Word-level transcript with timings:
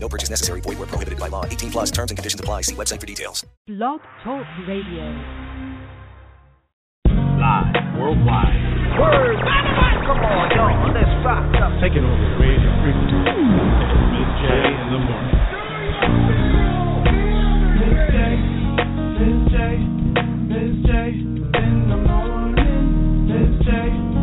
No 0.00 0.08
purchase 0.08 0.30
necessary. 0.30 0.60
Void 0.62 0.78
where 0.78 0.86
prohibited 0.86 1.18
by 1.18 1.28
law. 1.28 1.44
18 1.44 1.70
plus 1.70 1.90
terms 1.90 2.10
and 2.10 2.18
conditions 2.18 2.40
apply. 2.40 2.62
See 2.62 2.74
website 2.74 3.00
for 3.00 3.06
details. 3.06 3.44
Blog 3.66 4.00
Talk 4.24 4.46
Radio. 4.66 5.04
Live 7.06 7.74
worldwide. 7.98 8.78
Word. 8.98 9.38
Come 10.06 10.24
on, 10.24 10.50
y'all. 10.56 10.92
Let's 10.94 11.24
rock 11.24 11.44
Take 11.80 11.92
it 11.92 12.02
over 12.02 12.10
the 12.10 12.34
radio 12.42 12.70
Miz 12.82 14.30
J 14.42 14.46
in 14.66 14.88
the 14.90 14.98
morning. 14.98 15.38
Miz 17.78 17.98
J, 18.10 18.18
Miz 19.14 19.38
J, 19.52 19.56
Miz 20.50 20.74
J 20.82 20.90
in 21.62 21.74
the 21.88 21.98
morning. 22.02 23.28
Miz 23.28 23.52
J. 23.64 24.17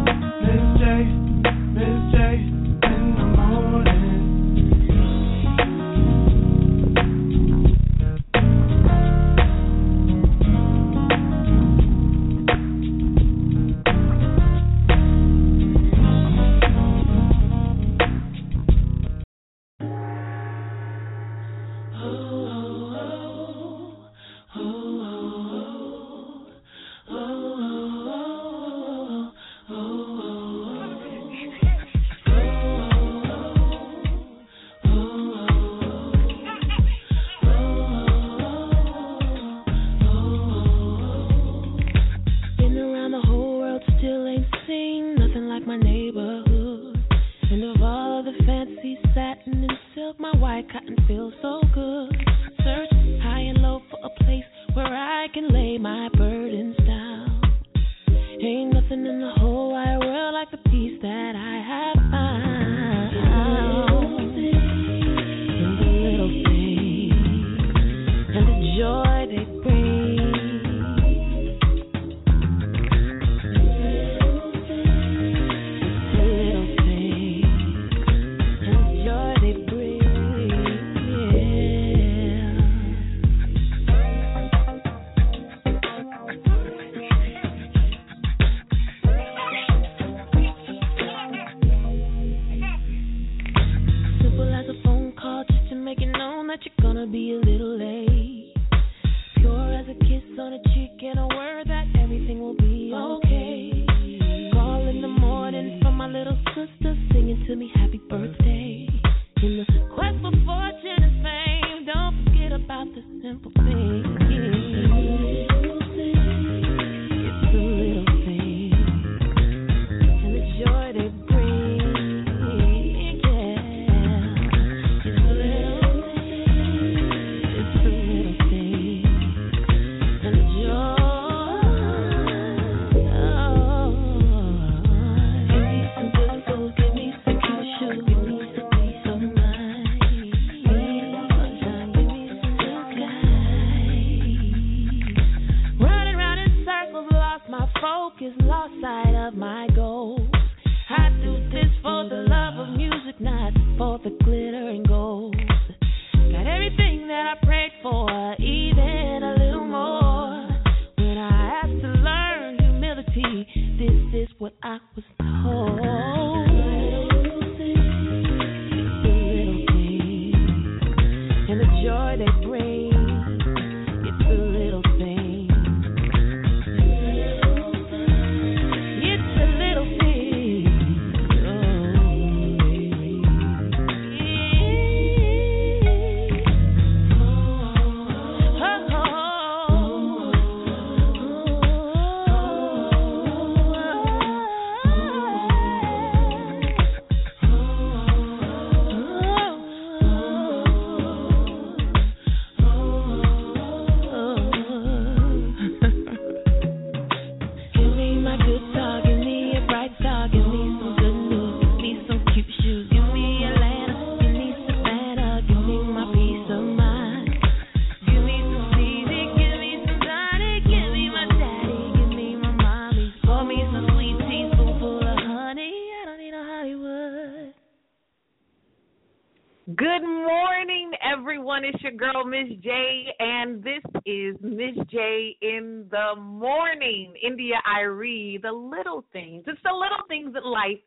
Miz 232.35 232.57
J, 232.61 233.07
and 233.19 233.63
this 233.63 233.81
is 234.05 234.35
Miz 234.41 234.75
J 234.91 235.37
in 235.41 235.85
the 235.89 236.19
morning. 236.19 237.13
India 237.25 237.55
Irie, 237.65 238.41
the 238.41 238.51
little 238.51 239.05
things. 239.13 239.45
It's 239.47 239.61
the 239.63 239.71
little 239.71 240.03
things 240.09 240.35
in 240.35 240.43
life 240.43 240.79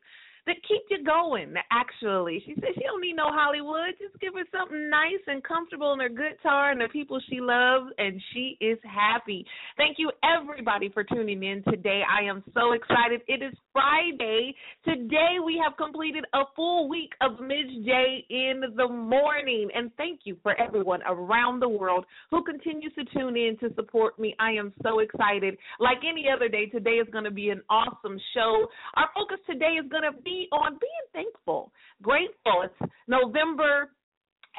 that 0.49 0.57
keep 0.65 0.81
you 0.89 1.05
going. 1.05 1.53
Actually, 1.71 2.41
she 2.45 2.55
said 2.55 2.73
she 2.73 2.81
don't 2.81 3.01
need 3.01 3.15
no 3.15 3.29
Hollywood. 3.29 3.93
Just 4.01 4.19
give 4.19 4.33
her 4.33 4.45
something 4.49 4.89
nice 4.89 5.21
and 5.27 5.43
comfortable 5.43 5.93
in 5.93 5.99
her 6.01 6.09
guitar 6.09 6.71
and 6.71 6.81
the 6.81 6.89
people 6.89 7.21
she 7.29 7.39
loves, 7.39 7.93
and 7.97 8.19
she 8.33 8.57
is 8.59 8.77
happy. 8.81 9.45
Thank 9.77 9.97
you 9.99 10.11
everybody 10.25 10.89
for 10.89 11.03
tuning 11.03 11.43
in 11.43 11.61
today. 11.69 12.01
I 12.01 12.25
am 12.25 12.43
so 12.53 12.73
excited. 12.73 13.21
It 13.27 13.43
is 13.45 13.53
Friday. 13.71 14.55
Today 14.83 15.37
we 15.43 15.61
have 15.63 15.77
completed 15.77 16.25
a 16.33 16.43
full 16.55 16.89
week 16.89 17.13
of. 17.21 17.37
J 17.85 18.25
in 18.29 18.61
the 18.75 18.87
morning, 18.87 19.69
and 19.73 19.91
thank 19.97 20.21
you 20.23 20.37
for 20.41 20.59
everyone 20.59 21.01
around 21.07 21.59
the 21.59 21.69
world 21.69 22.05
who 22.31 22.43
continues 22.43 22.93
to 22.93 23.05
tune 23.17 23.35
in 23.35 23.57
to 23.59 23.73
support 23.75 24.17
me. 24.19 24.35
I 24.39 24.51
am 24.51 24.73
so 24.83 24.99
excited. 24.99 25.57
Like 25.79 25.99
any 26.09 26.25
other 26.33 26.47
day, 26.47 26.67
today 26.67 26.97
is 27.01 27.07
going 27.11 27.23
to 27.23 27.31
be 27.31 27.49
an 27.49 27.61
awesome 27.69 28.19
show. 28.33 28.67
Our 28.95 29.09
focus 29.13 29.39
today 29.49 29.77
is 29.83 29.89
going 29.89 30.03
to 30.03 30.21
be 30.21 30.38
on 30.51 30.77
being 30.79 31.05
thankful, 31.13 31.71
grateful. 32.01 32.63
It's 32.63 32.91
November. 33.07 33.91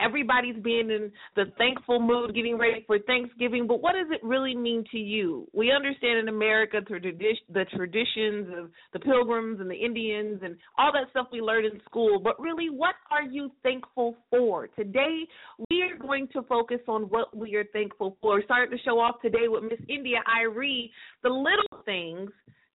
Everybody's 0.03 0.57
being 0.63 0.89
in 0.89 1.13
the 1.37 1.47
thankful 1.59 2.01
mood, 2.01 2.35
getting 2.35 2.57
ready 2.57 2.85
for 2.87 2.99
Thanksgiving. 3.01 3.67
But 3.67 3.83
what 3.83 3.93
does 3.93 4.07
it 4.11 4.25
really 4.25 4.55
mean 4.55 4.83
to 4.93 4.97
you? 4.97 5.47
We 5.53 5.73
understand 5.73 6.21
in 6.21 6.29
America 6.29 6.81
the 6.89 7.65
traditions 7.77 8.49
of 8.57 8.71
the 8.95 8.99
Pilgrims 9.01 9.61
and 9.61 9.71
the 9.71 9.75
Indians 9.75 10.41
and 10.43 10.57
all 10.79 10.91
that 10.93 11.11
stuff 11.11 11.27
we 11.31 11.43
learned 11.43 11.67
in 11.67 11.81
school. 11.85 12.19
But 12.19 12.41
really, 12.41 12.71
what 12.71 12.95
are 13.11 13.25
you 13.25 13.51
thankful 13.63 14.17
for? 14.31 14.69
Today, 14.69 15.27
we 15.69 15.83
are 15.83 15.99
going 15.99 16.29
to 16.29 16.43
focus 16.45 16.81
on 16.89 17.03
what 17.03 17.37
we 17.37 17.55
are 17.57 17.67
thankful 17.71 18.17
for. 18.23 18.41
Starting 18.45 18.79
to 18.79 18.83
show 18.83 18.99
off 18.99 19.21
today 19.21 19.49
with 19.49 19.65
Miss 19.65 19.81
India.Arie, 19.87 20.91
the 21.23 21.29
little 21.29 21.83
things 21.85 22.31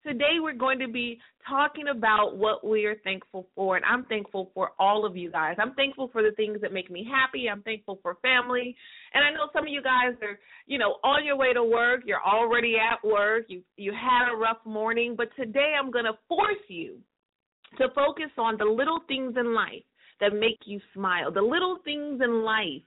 Today 0.06 0.38
we're 0.40 0.54
going 0.54 0.78
to 0.80 0.88
be 0.88 1.20
talking 1.50 1.88
about 1.88 2.38
what 2.38 2.64
we 2.64 2.86
are 2.86 2.96
thankful 3.04 3.48
for, 3.56 3.76
and 3.76 3.84
I'm 3.84 4.06
thankful 4.06 4.52
for 4.54 4.70
all 4.78 5.04
of 5.04 5.18
you 5.18 5.32
guys. 5.32 5.56
I'm 5.58 5.74
thankful 5.74 6.10
for 6.14 6.22
the 6.22 6.30
things 6.36 6.62
that 6.62 6.72
make 6.72 6.92
me 6.92 7.08
happy. 7.12 7.50
I'm 7.50 7.64
thankful 7.64 7.98
for 8.04 8.18
family, 8.22 8.76
and 9.16 9.24
I 9.24 9.32
know 9.32 9.50
some 9.52 9.64
of 9.64 9.74
you 9.74 9.82
guys 9.82 10.14
are, 10.22 10.38
you 10.68 10.78
know, 10.78 10.98
on 11.04 11.26
your 11.26 11.36
way 11.36 11.54
to 11.54 11.64
work. 11.64 12.02
You're 12.06 12.24
already 12.24 12.76
at 12.76 13.04
work. 13.04 13.46
You 13.48 13.64
you 13.78 13.94
had 13.94 14.32
a 14.32 14.38
rough 14.38 14.64
morning, 14.64 15.16
but 15.18 15.30
today 15.36 15.74
I'm 15.76 15.90
going 15.90 16.06
to 16.06 16.14
force 16.28 16.54
you 16.68 17.00
to 17.80 17.88
focus 17.96 18.30
on 18.38 18.58
the 18.60 18.66
little 18.66 19.00
things 19.08 19.34
in 19.40 19.56
life 19.56 19.84
that 20.20 20.34
make 20.34 20.60
you 20.66 20.80
smile, 20.94 21.32
the 21.32 21.42
little 21.42 21.80
things 21.84 22.22
in 22.24 22.44
life 22.44 22.86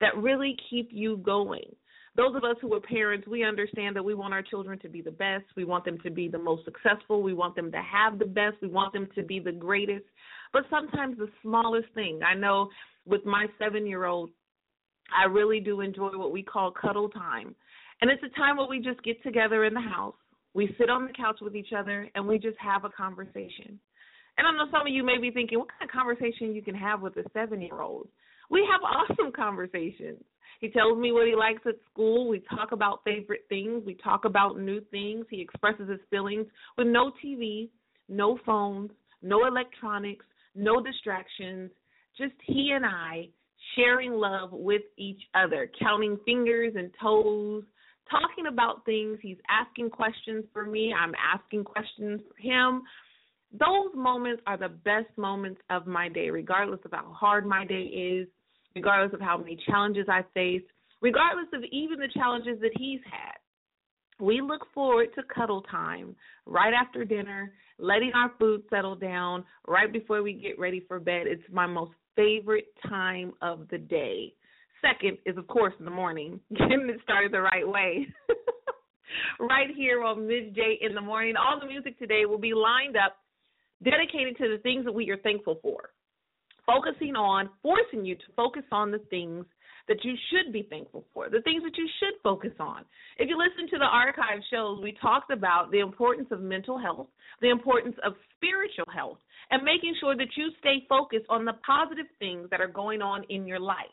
that 0.00 0.16
really 0.16 0.54
keep 0.70 0.90
you 0.92 1.16
going 1.16 1.74
those 2.14 2.36
of 2.36 2.44
us 2.44 2.56
who 2.60 2.74
are 2.74 2.80
parents, 2.80 3.26
we 3.26 3.42
understand 3.42 3.96
that 3.96 4.04
we 4.04 4.14
want 4.14 4.34
our 4.34 4.42
children 4.42 4.78
to 4.80 4.88
be 4.88 5.00
the 5.00 5.10
best. 5.10 5.44
We 5.56 5.64
want 5.64 5.84
them 5.84 5.98
to 6.04 6.10
be 6.10 6.28
the 6.28 6.38
most 6.38 6.64
successful. 6.64 7.22
We 7.22 7.32
want 7.32 7.56
them 7.56 7.72
to 7.72 7.80
have 7.80 8.18
the 8.18 8.26
best. 8.26 8.56
We 8.60 8.68
want 8.68 8.92
them 8.92 9.08
to 9.14 9.22
be 9.22 9.40
the 9.40 9.52
greatest. 9.52 10.04
But 10.52 10.64
sometimes 10.68 11.16
the 11.16 11.30
smallest 11.40 11.88
thing, 11.94 12.20
I 12.22 12.34
know 12.34 12.68
with 13.06 13.24
my 13.24 13.46
seven 13.58 13.86
year 13.86 14.04
old, 14.04 14.30
I 15.16 15.24
really 15.24 15.60
do 15.60 15.80
enjoy 15.80 16.10
what 16.16 16.32
we 16.32 16.42
call 16.42 16.70
cuddle 16.70 17.08
time. 17.08 17.54
And 18.00 18.10
it's 18.10 18.22
a 18.22 18.38
time 18.38 18.58
where 18.58 18.68
we 18.68 18.80
just 18.80 19.02
get 19.02 19.22
together 19.22 19.64
in 19.64 19.72
the 19.72 19.80
house. 19.80 20.14
We 20.54 20.74
sit 20.78 20.90
on 20.90 21.06
the 21.06 21.12
couch 21.12 21.38
with 21.40 21.56
each 21.56 21.72
other 21.76 22.08
and 22.14 22.26
we 22.26 22.38
just 22.38 22.58
have 22.58 22.84
a 22.84 22.90
conversation. 22.90 23.78
And 24.36 24.46
I 24.46 24.52
know 24.52 24.70
some 24.70 24.82
of 24.82 24.92
you 24.92 25.02
may 25.02 25.18
be 25.18 25.30
thinking, 25.30 25.58
what 25.58 25.68
kind 25.68 25.88
of 25.88 25.94
conversation 25.94 26.54
you 26.54 26.62
can 26.62 26.74
have 26.74 27.00
with 27.00 27.16
a 27.16 27.24
seven 27.32 27.62
year 27.62 27.80
old? 27.80 28.08
We 28.52 28.68
have 28.70 28.82
awesome 28.82 29.32
conversations. 29.32 30.22
He 30.60 30.68
tells 30.68 30.98
me 30.98 31.10
what 31.10 31.26
he 31.26 31.34
likes 31.34 31.62
at 31.66 31.76
school. 31.90 32.28
We 32.28 32.40
talk 32.40 32.72
about 32.72 33.02
favorite 33.02 33.46
things. 33.48 33.82
We 33.86 33.94
talk 33.94 34.26
about 34.26 34.60
new 34.60 34.82
things. 34.90 35.24
He 35.30 35.40
expresses 35.40 35.88
his 35.88 36.00
feelings 36.10 36.46
with 36.76 36.86
no 36.86 37.12
TV, 37.24 37.70
no 38.10 38.38
phones, 38.44 38.90
no 39.22 39.46
electronics, 39.46 40.26
no 40.54 40.82
distractions. 40.82 41.70
Just 42.18 42.34
he 42.44 42.72
and 42.76 42.84
I 42.84 43.28
sharing 43.74 44.12
love 44.12 44.50
with 44.52 44.82
each 44.98 45.22
other, 45.34 45.70
counting 45.80 46.18
fingers 46.26 46.74
and 46.76 46.90
toes, 47.00 47.64
talking 48.10 48.48
about 48.52 48.84
things. 48.84 49.18
He's 49.22 49.38
asking 49.48 49.88
questions 49.88 50.44
for 50.52 50.66
me. 50.66 50.92
I'm 50.92 51.14
asking 51.14 51.64
questions 51.64 52.20
for 52.28 52.42
him. 52.42 52.82
Those 53.50 53.94
moments 53.94 54.42
are 54.46 54.58
the 54.58 54.68
best 54.68 55.16
moments 55.16 55.62
of 55.70 55.86
my 55.86 56.10
day, 56.10 56.28
regardless 56.28 56.80
of 56.84 56.92
how 56.92 57.14
hard 57.14 57.46
my 57.46 57.64
day 57.64 57.84
is 57.84 58.28
regardless 58.74 59.14
of 59.14 59.20
how 59.20 59.36
many 59.36 59.58
challenges 59.66 60.06
I 60.08 60.22
face, 60.34 60.62
regardless 61.00 61.48
of 61.52 61.62
even 61.70 61.98
the 61.98 62.08
challenges 62.14 62.60
that 62.60 62.72
he's 62.78 63.00
had. 63.10 63.36
We 64.20 64.40
look 64.40 64.66
forward 64.72 65.08
to 65.16 65.22
cuddle 65.34 65.62
time 65.62 66.14
right 66.46 66.72
after 66.72 67.04
dinner, 67.04 67.52
letting 67.78 68.12
our 68.14 68.32
food 68.38 68.62
settle 68.70 68.94
down 68.94 69.44
right 69.66 69.92
before 69.92 70.22
we 70.22 70.34
get 70.34 70.58
ready 70.58 70.84
for 70.86 71.00
bed. 71.00 71.26
It's 71.26 71.42
my 71.50 71.66
most 71.66 71.92
favorite 72.14 72.68
time 72.88 73.32
of 73.42 73.66
the 73.70 73.78
day. 73.78 74.34
Second 74.80 75.18
is, 75.26 75.36
of 75.36 75.46
course, 75.48 75.74
in 75.78 75.84
the 75.84 75.90
morning, 75.90 76.38
getting 76.50 76.88
it 76.88 77.00
started 77.02 77.32
the 77.32 77.40
right 77.40 77.66
way. 77.66 78.06
right 79.40 79.68
here 79.76 80.04
on. 80.04 80.28
J 80.28 80.78
in 80.80 80.94
the 80.94 81.00
morning. 81.00 81.34
All 81.36 81.58
the 81.58 81.66
music 81.66 81.98
today 81.98 82.24
will 82.26 82.38
be 82.38 82.54
lined 82.54 82.96
up, 82.96 83.16
dedicated 83.82 84.36
to 84.38 84.48
the 84.48 84.62
things 84.62 84.84
that 84.84 84.92
we 84.92 85.10
are 85.10 85.18
thankful 85.18 85.58
for 85.62 85.90
focusing 86.66 87.16
on, 87.16 87.50
forcing 87.62 88.04
you 88.04 88.14
to 88.14 88.32
focus 88.36 88.64
on 88.70 88.90
the 88.90 89.00
things 89.10 89.44
that 89.88 90.04
you 90.04 90.14
should 90.30 90.52
be 90.52 90.66
thankful 90.70 91.04
for, 91.12 91.28
the 91.28 91.42
things 91.42 91.62
that 91.64 91.76
you 91.76 91.88
should 91.98 92.14
focus 92.22 92.52
on. 92.60 92.84
If 93.18 93.28
you 93.28 93.36
listen 93.36 93.68
to 93.70 93.78
the 93.78 93.84
archive 93.84 94.40
shows, 94.50 94.80
we 94.80 94.96
talked 95.00 95.32
about 95.32 95.70
the 95.70 95.80
importance 95.80 96.28
of 96.30 96.40
mental 96.40 96.78
health, 96.78 97.08
the 97.40 97.50
importance 97.50 97.96
of 98.04 98.14
spiritual 98.36 98.86
health, 98.94 99.18
and 99.50 99.62
making 99.62 99.94
sure 100.00 100.16
that 100.16 100.36
you 100.36 100.50
stay 100.60 100.86
focused 100.88 101.26
on 101.28 101.44
the 101.44 101.54
positive 101.66 102.06
things 102.18 102.48
that 102.50 102.60
are 102.60 102.68
going 102.68 103.02
on 103.02 103.24
in 103.28 103.46
your 103.46 103.60
life. 103.60 103.90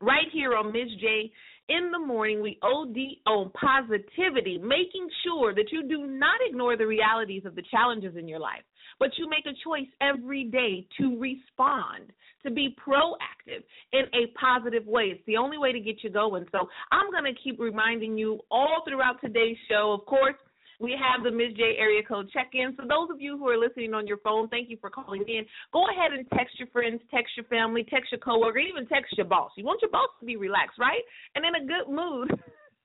Right 0.00 0.28
here 0.32 0.54
on 0.54 0.72
Miz 0.72 0.88
J 1.00 1.30
in 1.68 1.90
the 1.90 1.98
morning, 1.98 2.40
we 2.40 2.58
OD 2.62 2.96
on 3.26 3.50
positivity, 3.50 4.58
making 4.58 5.08
sure 5.24 5.54
that 5.54 5.70
you 5.70 5.86
do 5.86 6.06
not 6.06 6.40
ignore 6.48 6.76
the 6.76 6.86
realities 6.86 7.44
of 7.44 7.54
the 7.54 7.64
challenges 7.70 8.16
in 8.16 8.26
your 8.26 8.38
life, 8.38 8.62
but 8.98 9.10
you 9.16 9.28
make 9.28 9.46
a 9.46 9.56
choice 9.64 9.88
every 10.00 10.44
day 10.44 10.86
to 10.98 11.18
respond, 11.18 12.12
to 12.42 12.50
be 12.50 12.74
proactive 12.76 13.62
in 13.92 14.04
a 14.14 14.32
positive 14.38 14.86
way. 14.86 15.04
It's 15.14 15.26
the 15.26 15.36
only 15.36 15.58
way 15.58 15.72
to 15.72 15.80
get 15.80 16.02
you 16.02 16.10
going. 16.10 16.46
So 16.52 16.68
I'm 16.92 17.10
going 17.10 17.24
to 17.24 17.40
keep 17.42 17.58
reminding 17.58 18.16
you 18.18 18.40
all 18.50 18.82
throughout 18.88 19.20
today's 19.20 19.56
show. 19.68 19.96
Of 19.98 20.06
course, 20.06 20.36
we 20.80 20.94
have 20.94 21.24
the 21.24 21.30
Miz 21.30 21.54
J 21.56 21.74
area 21.78 22.02
code 22.06 22.30
check 22.30 22.50
in. 22.54 22.74
So 22.76 22.86
those 22.86 23.10
of 23.10 23.20
you 23.20 23.36
who 23.36 23.48
are 23.48 23.58
listening 23.58 23.94
on 23.94 24.06
your 24.06 24.18
phone, 24.18 24.48
thank 24.48 24.70
you 24.70 24.78
for 24.80 24.90
calling 24.90 25.24
in. 25.26 25.44
Go 25.72 25.84
ahead 25.90 26.12
and 26.12 26.24
text 26.30 26.58
your 26.58 26.68
friends, 26.68 27.00
text 27.10 27.32
your 27.36 27.46
family, 27.46 27.84
text 27.90 28.12
your 28.12 28.20
coworker, 28.20 28.58
even 28.58 28.86
text 28.86 29.16
your 29.16 29.26
boss. 29.26 29.50
You 29.56 29.64
want 29.64 29.82
your 29.82 29.90
boss 29.90 30.08
to 30.20 30.26
be 30.26 30.36
relaxed, 30.36 30.78
right? 30.78 31.02
And 31.34 31.44
in 31.44 31.62
a 31.62 31.66
good 31.66 31.92
mood. 31.92 32.30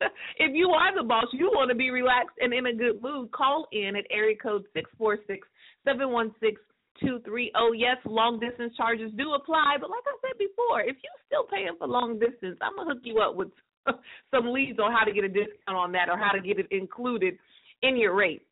if 0.40 0.52
you 0.56 0.70
are 0.70 0.96
the 0.96 1.08
boss, 1.08 1.26
you 1.34 1.52
want 1.54 1.70
to 1.70 1.76
be 1.76 1.92
relaxed 1.92 2.36
and 2.40 2.52
in 2.52 2.66
a 2.66 2.74
good 2.74 3.02
mood. 3.02 3.32
Call 3.32 3.68
in 3.72 3.96
at 3.96 4.06
area 4.10 4.36
code 4.42 4.64
six 4.74 4.90
four 4.98 5.20
six 5.28 5.48
seven 5.86 6.12
one 6.12 6.34
six 6.40 6.62
two 7.00 7.20
three 7.26 7.52
oh. 7.56 7.72
Yes, 7.74 7.98
long 8.06 8.40
distance 8.40 8.76
charges 8.76 9.12
do 9.18 9.34
apply, 9.34 9.78
but 9.80 9.90
like 9.90 10.04
I 10.06 10.16
said 10.22 10.38
before, 10.38 10.82
if 10.82 10.96
you're 11.02 11.24
still 11.28 11.46
paying 11.46 11.76
for 11.78 11.88
long 11.88 12.20
distance, 12.20 12.58
I'm 12.62 12.76
gonna 12.76 12.94
hook 12.94 13.04
you 13.04 13.20
up 13.20 13.36
with 13.36 13.50
some 14.32 14.52
leads 14.52 14.80
on 14.80 14.92
how 14.92 15.04
to 15.04 15.12
get 15.12 15.24
a 15.24 15.30
discount 15.30 15.78
on 15.78 15.92
that 15.94 16.10
or 16.10 16.18
how 16.18 16.32
to 16.32 16.42
get 16.42 16.60
it 16.60 16.68
included 16.72 17.38
in 17.82 17.98
your 17.98 18.16
rate. 18.16 18.46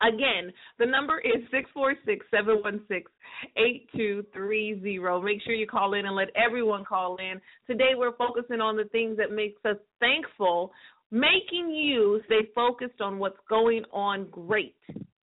Again, 0.00 0.52
the 0.78 0.86
number 0.86 1.18
is 1.18 1.42
six 1.50 1.68
four 1.74 1.94
six 2.06 2.24
seven 2.30 2.58
one 2.62 2.82
six 2.86 3.10
eight 3.56 3.88
two 3.96 4.24
three 4.32 4.80
zero. 4.80 5.20
Make 5.20 5.42
sure 5.42 5.54
you 5.54 5.66
call 5.66 5.94
in 5.94 6.06
and 6.06 6.14
let 6.14 6.28
everyone 6.36 6.84
call 6.84 7.16
in. 7.16 7.40
Today 7.66 7.92
we're 7.96 8.16
focusing 8.16 8.60
on 8.60 8.76
the 8.76 8.84
things 8.84 9.16
that 9.16 9.32
makes 9.32 9.64
us 9.64 9.76
thankful, 9.98 10.70
making 11.10 11.70
you 11.70 12.20
stay 12.26 12.48
focused 12.54 13.00
on 13.00 13.18
what's 13.18 13.38
going 13.48 13.82
on 13.92 14.28
great 14.30 14.76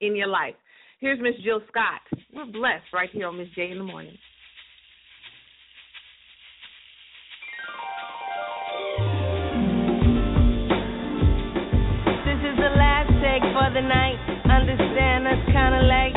in 0.02 0.16
your 0.16 0.28
life. 0.28 0.56
Here's 1.00 1.22
Miss 1.22 1.36
Jill 1.44 1.62
Scott. 1.70 2.02
We're 2.34 2.48
blessed 2.48 2.92
right 2.92 3.10
here 3.12 3.28
on 3.28 3.38
Miz 3.38 3.48
J 3.54 3.70
in 3.70 3.78
the 3.78 3.84
morning. 3.84 4.18
This 12.26 12.42
is 12.42 12.58
the 12.58 12.74
last 12.74 13.14
take 13.22 13.46
for 13.54 13.70
the 13.78 13.82
night. 13.86 14.18
Understand 14.50 15.28
that's 15.28 15.46
kinda 15.46 15.84
late. 15.86 16.17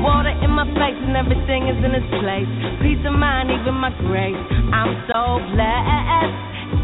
Water 0.00 0.32
in 0.32 0.50
my 0.50 0.64
face 0.80 0.96
and 0.96 1.16
everything 1.16 1.68
is 1.68 1.76
in 1.84 1.92
its 1.92 2.08
place. 2.24 2.48
Peace 2.80 3.04
of 3.04 3.12
mind, 3.12 3.52
even 3.52 3.76
my 3.76 3.92
grace. 4.08 4.38
I'm 4.72 4.96
so 5.12 5.38
blessed. 5.52 6.34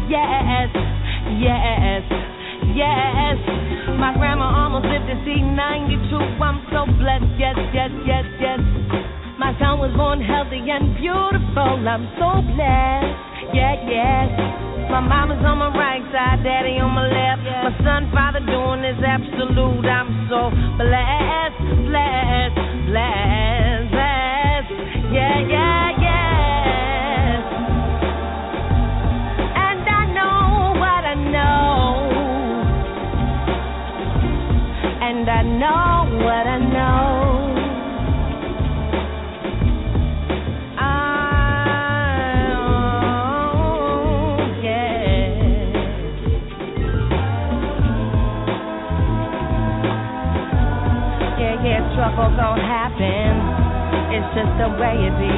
Yes, 0.07 0.69
yes, 1.41 2.05
yes. 2.77 3.37
My 3.97 4.13
grandma 4.13 4.69
almost 4.69 4.85
lived 4.85 5.09
to 5.09 5.17
see 5.25 5.41
92. 5.41 6.13
I'm 6.37 6.61
so 6.69 6.85
blessed. 7.01 7.25
Yes, 7.41 7.57
yes, 7.73 7.89
yes, 8.05 8.25
yes. 8.39 8.61
My 9.39 9.53
son 9.57 9.79
was 9.81 9.89
born 9.97 10.21
healthy 10.21 10.61
and 10.69 10.93
beautiful. 10.97 11.81
I'm 11.89 12.05
so 12.21 12.41
blessed. 12.53 13.17
Yeah, 13.53 13.81
yes. 13.89 14.76
My 14.89 15.01
mama's 15.01 15.43
on 15.45 15.57
my 15.59 15.67
right 15.75 16.01
side, 16.11 16.43
daddy 16.43 16.79
on 16.79 16.91
my 16.95 17.03
left. 17.07 17.43
My 17.43 17.73
son, 17.83 18.09
father 18.13 18.39
doing 18.39 18.83
his 18.83 18.97
absolute. 19.03 19.85
I'm 19.85 20.27
so 20.31 20.49
blessed, 20.79 21.59
blessed, 21.91 22.55
blessed, 22.87 23.91
blessed. 23.91 24.71
Yeah, 25.11 25.43
yeah, 25.43 25.91
yes. 26.07 27.43
And 29.59 29.83
I 29.83 30.03
know 30.15 30.79
what 30.79 31.03
I 31.03 31.15
know. 31.35 32.07
And 35.03 35.29
I 35.29 35.41
know 35.43 36.23
what 36.23 36.47
I 36.47 36.57
know. 36.63 37.16
Trouble 52.07 52.31
gon' 52.39 52.63
happen. 52.63 53.35
It's 54.15 54.29
just 54.31 54.53
the 54.55 54.71
way 54.79 54.95
it 54.95 55.15
be. 55.19 55.35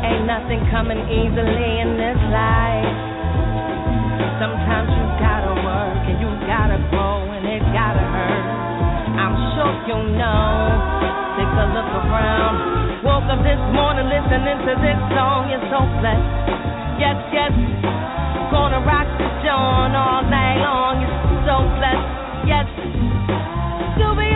Ain't 0.00 0.24
nothing 0.24 0.64
coming 0.72 0.96
easily 1.12 1.68
in 1.76 2.00
this 2.00 2.16
life. 2.32 2.96
Sometimes 4.40 4.88
you 4.96 5.04
gotta 5.20 5.52
work 5.60 6.00
and 6.08 6.16
you 6.24 6.30
gotta 6.48 6.80
grow 6.88 7.28
and 7.36 7.44
it 7.44 7.60
gotta 7.76 8.00
hurt. 8.00 8.44
I'm 9.20 9.36
sure 9.52 9.76
you 9.92 9.98
know. 10.16 10.72
Take 11.36 11.52
a 11.52 11.66
look 11.68 11.90
around. 12.00 13.04
Woke 13.04 13.28
up 13.28 13.44
this 13.44 13.60
morning 13.76 14.08
listening 14.08 14.56
to 14.56 14.72
this 14.80 15.00
song. 15.12 15.52
You're 15.52 15.68
so 15.68 15.84
blessed. 16.00 16.32
Yes, 16.96 17.18
yes. 17.28 17.52
Gonna 18.48 18.80
rock 18.88 19.08
the 19.20 19.28
joint 19.44 19.92
all 20.00 20.24
night 20.32 20.64
long. 20.64 21.04
You're 21.04 21.44
so 21.44 21.56
blessed. 21.76 22.08
Yes. 22.48 22.66
So 24.00 24.16
we 24.16 24.31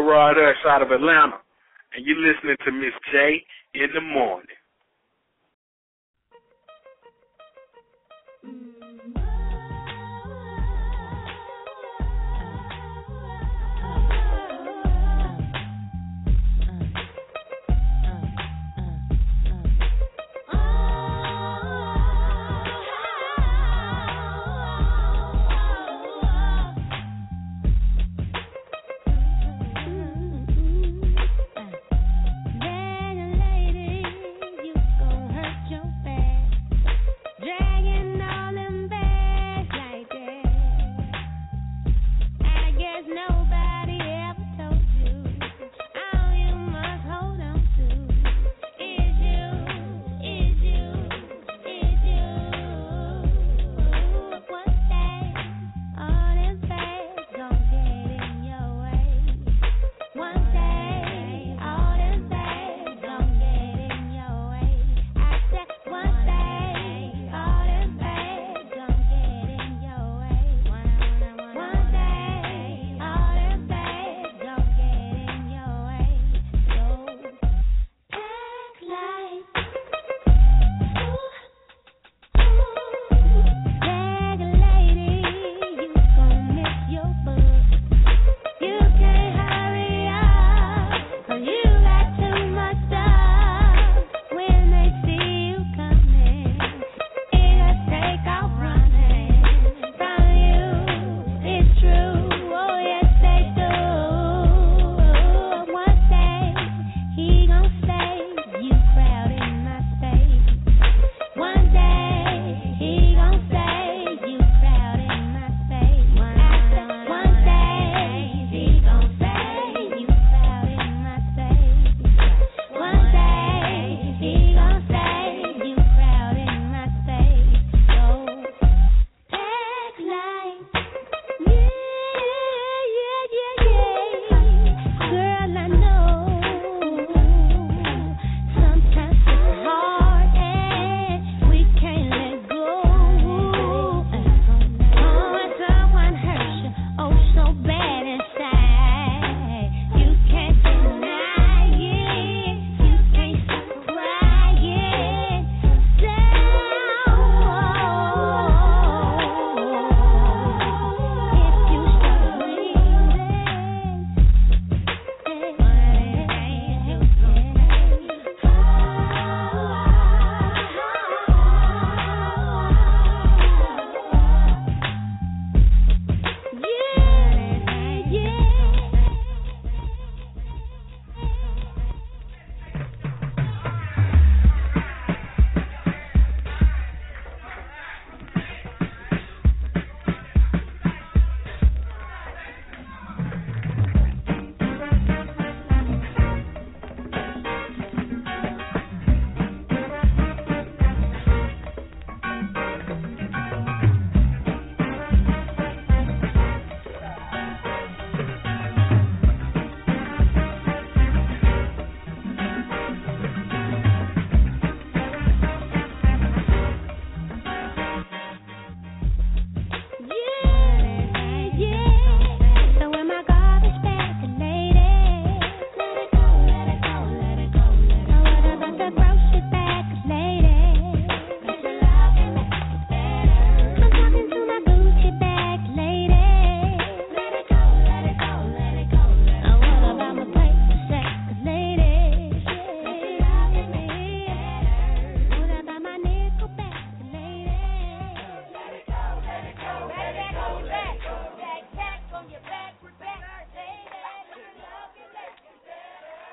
Rod 0.00 0.36
X 0.38 0.58
out 0.66 0.82
of 0.82 0.90
Atlanta, 0.90 1.38
and 1.94 2.04
you're 2.06 2.16
listening 2.18 2.56
to 2.64 2.72
Miz 2.72 2.92
J 3.12 3.42
in 3.74 3.88
the 3.94 4.00
morning. 4.00 4.49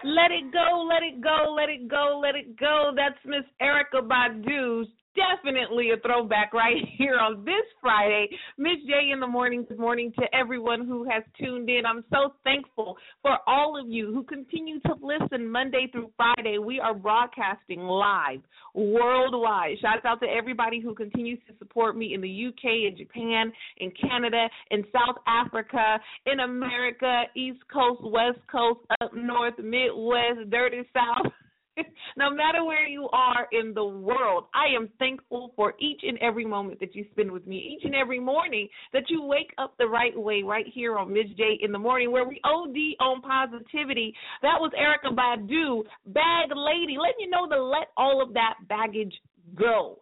Let 0.08 0.32
it 0.32 0.54
go, 0.54 0.88
let 0.88 1.04
it 1.04 1.22
go, 1.22 1.54
let 1.54 1.68
it 1.68 1.90
go, 1.90 2.20
let 2.24 2.36
it 2.36 2.58
go. 2.58 2.94
That's 2.96 3.20
Miss 3.26 3.44
Erykah 3.62 4.08
Badu's 4.08 4.88
definitely 5.18 5.92
a 5.92 5.98
throwback 5.98 6.54
right 6.54 6.84
here 6.98 7.18
on 7.20 7.44
this 7.44 7.66
Friday. 7.82 8.28
Miz 8.58 8.78
J 8.88 9.12
in 9.12 9.20
the 9.20 9.28
morning. 9.28 9.66
Good 9.68 9.80
morning 9.80 10.14
to 10.20 10.26
everyone 10.34 10.86
who 10.86 11.04
has 11.10 11.24
tuned 11.40 11.70
in. 11.70 11.86
I'm 11.86 12.04
so 12.12 12.34
thankful 12.44 12.98
for 13.22 13.38
all 13.48 13.80
of 13.82 13.90
you 13.90 14.14
who 14.14 14.24
continue 14.24 14.80
to 14.82 14.94
listen 15.02 15.50
Monday 15.50 15.88
through 15.92 16.12
Friday. 16.16 16.58
We 16.60 16.80
are 16.80 16.94
broadcasting 16.94 17.82
live 17.82 18.42
worldwide. 18.74 19.80
Shout 19.82 20.06
out 20.06 20.20
to 20.22 20.28
everybody 20.28 20.80
who 20.80 20.94
continues 20.94 21.40
to 21.48 21.58
support 21.58 21.98
me 21.98 22.14
in 22.14 22.22
the 22.22 22.48
UK, 22.48 22.92
in 22.92 22.96
Japan, 22.98 23.52
in 23.78 23.92
Canada, 24.00 24.48
in 24.72 24.84
South 24.94 25.18
Africa, 25.26 26.00
in 26.28 26.42
America, 26.42 27.24
East 27.36 27.60
Coast, 27.74 28.02
West 28.04 28.40
Coast, 28.52 28.80
up 29.02 29.14
north, 29.16 29.56
Midwest, 29.58 30.50
dirty 30.50 30.84
South. 30.94 31.32
no 32.18 32.30
matter 32.30 32.64
where 32.64 32.88
you 32.88 33.10
are 33.14 33.48
in 33.52 33.74
the 33.74 33.86
world, 33.86 34.46
I 34.54 34.76
am 34.76 34.90
thankful 35.00 35.54
for 35.56 35.74
each 35.80 36.02
and 36.04 36.18
every 36.20 36.46
moment 36.46 36.80
that 36.80 36.96
you 36.96 37.06
spend 37.12 37.32
with 37.32 37.46
me, 37.46 37.78
each 37.78 37.86
and 37.86 37.96
every 37.96 38.20
morning 38.20 38.68
that 38.94 39.04
you 39.10 39.24
wake 39.24 39.54
up 39.58 39.76
the 39.78 39.88
right 39.88 40.18
way, 40.18 40.44
right 40.44 40.66
here 40.74 40.98
on 40.98 41.14
Miz 41.14 41.28
J 41.38 41.60
in 41.62 41.72
the 41.72 41.80
morning, 41.80 42.12
where 42.12 42.28
we 42.28 42.42
OD 42.44 42.76
on 43.00 43.22
positivity. 43.22 44.14
That 44.42 44.60
was 44.60 44.72
Erykah 44.78 45.16
Badu, 45.16 45.84
Bag 46.08 46.50
Lady, 46.56 46.98
letting 47.00 47.20
you 47.20 47.30
know 47.30 47.48
to 47.48 47.62
let 47.62 47.90
all 47.98 48.22
of 48.22 48.34
that 48.34 48.56
baggage 48.68 49.14
go. 49.56 50.00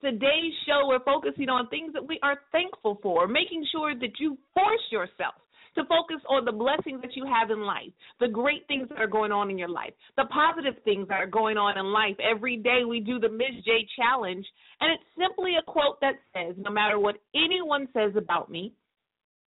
Today's 0.00 0.52
show, 0.66 0.86
we're 0.86 1.00
focusing 1.00 1.48
on 1.48 1.68
things 1.68 1.92
that 1.94 2.06
we 2.06 2.18
are 2.22 2.36
thankful 2.52 2.98
for, 3.02 3.26
making 3.26 3.64
sure 3.72 3.94
that 3.94 4.20
you 4.20 4.36
force 4.52 4.82
yourself 4.90 5.34
to 5.74 5.84
focus 5.84 6.22
on 6.28 6.44
the 6.44 6.52
blessings 6.52 7.00
that 7.02 7.16
you 7.16 7.24
have 7.26 7.50
in 7.50 7.60
life, 7.62 7.90
the 8.20 8.28
great 8.28 8.66
things 8.68 8.88
that 8.88 9.00
are 9.00 9.06
going 9.06 9.32
on 9.32 9.50
in 9.50 9.58
your 9.58 9.68
life, 9.68 9.92
the 10.16 10.24
positive 10.26 10.74
things 10.84 11.08
that 11.08 11.20
are 11.20 11.26
going 11.26 11.56
on 11.56 11.78
in 11.78 11.86
life. 11.86 12.16
Every 12.22 12.56
day 12.56 12.84
we 12.88 13.00
do 13.00 13.18
the 13.18 13.28
Miz 13.28 13.64
J 13.64 13.86
challenge, 13.96 14.46
and 14.80 14.92
it's 14.92 15.04
simply 15.18 15.54
a 15.56 15.70
quote 15.70 16.00
that 16.00 16.14
says, 16.32 16.54
No 16.58 16.70
matter 16.70 16.98
what 16.98 17.16
anyone 17.34 17.88
says 17.92 18.12
about 18.16 18.50
me, 18.50 18.72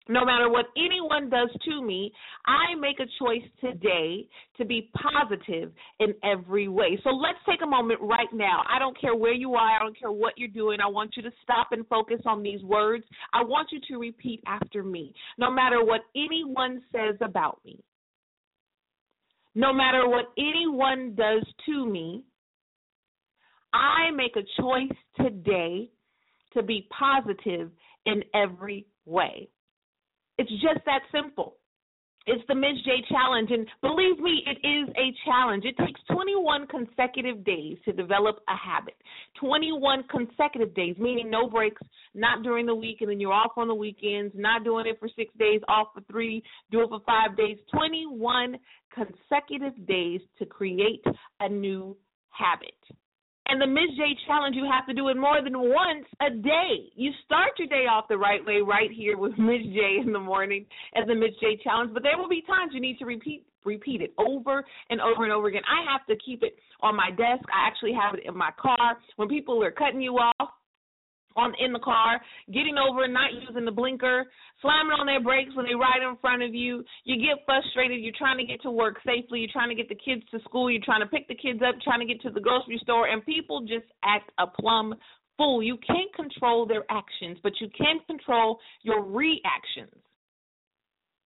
no 0.10 0.26
matter 0.26 0.50
what 0.50 0.66
anyone 0.76 1.30
does 1.30 1.50
to 1.66 1.82
me, 1.82 2.12
I 2.46 2.76
make 2.76 3.00
a 3.00 3.06
choice 3.24 3.48
today 3.62 4.28
to 4.58 4.66
be 4.66 4.90
positive 5.02 5.72
in 6.00 6.14
every 6.24 6.68
way. 6.68 7.00
So 7.04 7.12
let's 7.12 7.38
take 7.50 7.62
a 7.64 7.70
moment 7.70 8.02
right 8.02 8.28
now. 8.34 8.64
I 8.70 8.80
don't 8.80 9.00
care 9.00 9.16
where 9.16 9.34
you 9.34 9.56
are, 9.56 9.76
I 9.76 9.80
don't 9.80 9.98
care 9.98 10.12
what 10.12 10.34
you're 10.38 10.50
doing. 10.50 10.80
I 10.82 10.88
want 10.88 11.12
you 11.16 11.24
to 11.24 11.32
stop 11.42 11.68
and 11.72 11.88
focus 11.88 12.20
on 12.26 12.44
these 12.44 12.62
words. 12.64 13.06
I 13.34 13.44
want 13.44 13.70
you 13.72 13.80
to 13.90 13.98
repeat 13.98 14.42
after 14.46 14.84
me. 14.84 15.14
No 15.38 15.50
matter 15.50 15.84
what 15.84 16.02
anyone 16.16 16.82
says 16.92 17.16
about 17.22 17.60
me, 17.64 17.80
no 19.56 19.72
matter 19.72 20.10
what 20.10 20.26
anyone 20.38 21.16
does 21.16 21.46
to 21.68 21.86
me, 21.86 22.26
I 23.74 24.12
make 24.12 24.36
a 24.36 24.62
choice 24.62 24.98
today 25.18 25.90
to 26.54 26.62
be 26.62 26.88
positive 26.98 27.72
in 28.06 28.24
every 28.34 28.86
way. 29.06 29.50
It's 30.38 30.52
just 30.52 30.86
that 30.86 31.02
simple. 31.12 31.56
It's 32.26 32.44
the 32.48 32.56
Miz 32.56 32.82
J 32.86 33.04
challenge. 33.10 33.52
And 33.52 33.68
believe 33.82 34.20
me, 34.20 34.44
it 34.46 34.66
is 34.66 34.90
a 34.96 35.14
challenge. 35.26 35.66
It 35.66 35.76
takes 35.78 36.00
21 36.10 36.68
consecutive 36.68 37.44
days 37.44 37.78
to 37.86 37.92
develop 37.92 38.40
a 38.48 38.56
habit. 38.56 38.96
21 39.40 40.06
consecutive 40.10 40.74
days, 40.74 40.96
meaning 40.98 41.30
no 41.30 41.50
breaks, 41.50 41.82
not 42.14 42.44
during 42.44 42.66
the 42.66 42.76
week, 42.76 42.98
and 43.02 43.10
then 43.10 43.20
you're 43.20 43.34
off 43.34 43.52
on 43.58 43.68
the 43.68 43.76
weekends, 43.76 44.34
not 44.38 44.64
doing 44.64 44.86
it 44.86 45.00
for 45.00 45.10
six 45.16 45.34
days, 45.38 45.60
off 45.68 45.88
for 45.94 46.02
three, 46.10 46.42
do 46.72 46.82
it 46.82 46.90
for 46.90 47.02
five 47.06 47.36
days. 47.36 47.58
21 47.74 48.58
consecutive 48.94 49.86
days 49.86 50.22
to 50.40 50.46
create 50.46 51.04
a 51.42 51.50
new 51.50 51.98
habit. 52.30 52.74
And 53.48 53.62
the 53.62 53.68
Miz 53.68 53.92
J 53.98 54.16
challenge, 54.26 54.56
you 54.56 54.68
have 54.72 54.86
to 54.88 54.94
do 54.94 55.10
it 55.10 55.18
more 55.18 55.44
than 55.44 55.54
once 55.60 56.06
a 56.22 56.30
day. 56.30 56.92
You 56.96 57.12
start 57.26 57.52
your 57.60 57.68
day 57.68 57.86
off 57.92 58.06
the 58.08 58.18
right 58.18 58.44
way 58.46 58.62
right 58.62 58.90
here 58.92 59.18
with 59.18 59.34
Miz 59.38 59.62
J 59.74 60.00
in 60.06 60.14
the 60.14 60.20
morning 60.20 60.66
as 60.96 61.08
the 61.08 61.16
Ms. 61.16 61.32
J 61.42 61.60
challenge, 61.64 61.92
but 61.94 62.04
there 62.04 62.18
will 62.18 62.30
be 62.30 62.44
times 62.48 62.72
you 62.74 62.82
need 62.82 62.98
to 63.00 63.06
repeat 63.06 63.46
repeat 63.66 64.02
it 64.02 64.14
over 64.18 64.64
and 64.90 65.00
over 65.00 65.24
and 65.24 65.32
over 65.32 65.48
again. 65.48 65.62
I 65.64 65.90
have 65.90 66.06
to 66.08 66.16
keep 66.24 66.44
it 66.44 66.54
on 66.82 66.98
my 66.98 67.10
desk. 67.12 67.46
I 67.48 67.66
actually 67.66 67.94
have 67.94 68.14
it 68.14 68.22
in 68.26 68.36
my 68.36 68.52
car. 68.62 68.98
When 69.16 69.30
people 69.30 69.64
are 69.64 69.72
cutting 69.72 70.02
you 70.02 70.16
off, 70.16 70.50
on 71.36 71.54
in 71.60 71.74
the 71.74 71.80
car, 71.80 72.22
getting 72.48 72.78
over 72.78 73.04
and 73.04 73.14
not 73.14 73.34
using 73.34 73.66
the 73.66 73.72
blinker, 73.72 74.26
slamming 74.62 74.98
on 74.98 75.06
their 75.06 75.22
brakes 75.22 75.56
when 75.56 75.66
they 75.66 75.76
ride 75.76 76.02
in 76.02 76.18
front 76.18 76.44
of 76.44 76.54
you. 76.54 76.84
You 77.04 77.18
get 77.18 77.44
frustrated. 77.46 78.02
You're 78.02 78.18
trying 78.18 78.38
to 78.38 78.46
get 78.46 78.62
to 78.64 78.72
work 78.72 78.98
safely. 79.06 79.40
You're 79.40 79.54
trying 79.54 79.70
to 79.70 79.76
get 79.76 79.90
the 79.90 80.00
kids 80.00 80.24
to 80.32 80.40
school. 80.42 80.70
You're 80.70 80.86
trying 80.86 81.02
to 81.02 81.08
pick 81.08 81.28
the 81.28 81.36
kids 81.36 81.60
up, 81.66 81.76
trying 81.84 82.00
to 82.00 82.06
get 82.06 82.22
to 82.24 82.30
the 82.30 82.42
grocery 82.42 82.80
store, 82.82 83.08
and 83.08 83.26
people 83.26 83.62
just 83.62 83.88
act 84.04 84.32
a 84.38 84.48
plumb 84.48 84.96
fool. 85.38 85.64
You 85.64 85.78
can't 85.86 86.14
control 86.16 86.66
their 86.66 86.84
actions, 86.90 87.38
but 87.44 87.54
you 87.60 87.68
can 87.78 88.00
control 88.08 88.60
your 88.82 89.04
reactions. 89.04 89.98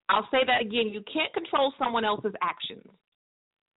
I'll 0.09 0.29
say 0.31 0.47
that 0.47 0.63
again. 0.63 0.89
You 0.95 1.03
can't 1.13 1.33
control 1.35 1.73
someone 1.79 2.05
else's 2.05 2.35
actions 2.43 2.87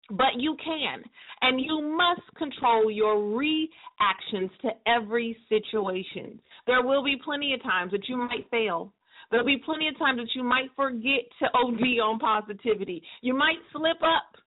but 0.09 0.37
you 0.37 0.55
can. 0.63 1.03
And 1.41 1.59
you 1.61 1.95
must 1.97 2.21
control 2.35 2.91
your 2.91 3.35
reactions 3.35 4.51
to 4.61 4.69
every 4.87 5.37
situation. 5.47 6.39
There 6.67 6.83
will 6.83 7.03
be 7.03 7.15
plenty 7.23 7.53
of 7.53 7.63
times 7.63 7.91
that 7.91 8.07
you 8.07 8.17
might 8.17 8.49
fail. 8.51 8.93
There'll 9.31 9.45
be 9.45 9.61
plenty 9.63 9.87
of 9.87 9.97
times 9.97 10.19
that 10.19 10.35
you 10.35 10.43
might 10.43 10.69
forget 10.75 11.21
to 11.39 11.45
OD 11.53 11.81
on 12.03 12.19
positivity. 12.19 13.03
You 13.21 13.35
might 13.35 13.59
slip 13.71 14.01
up 14.01 14.41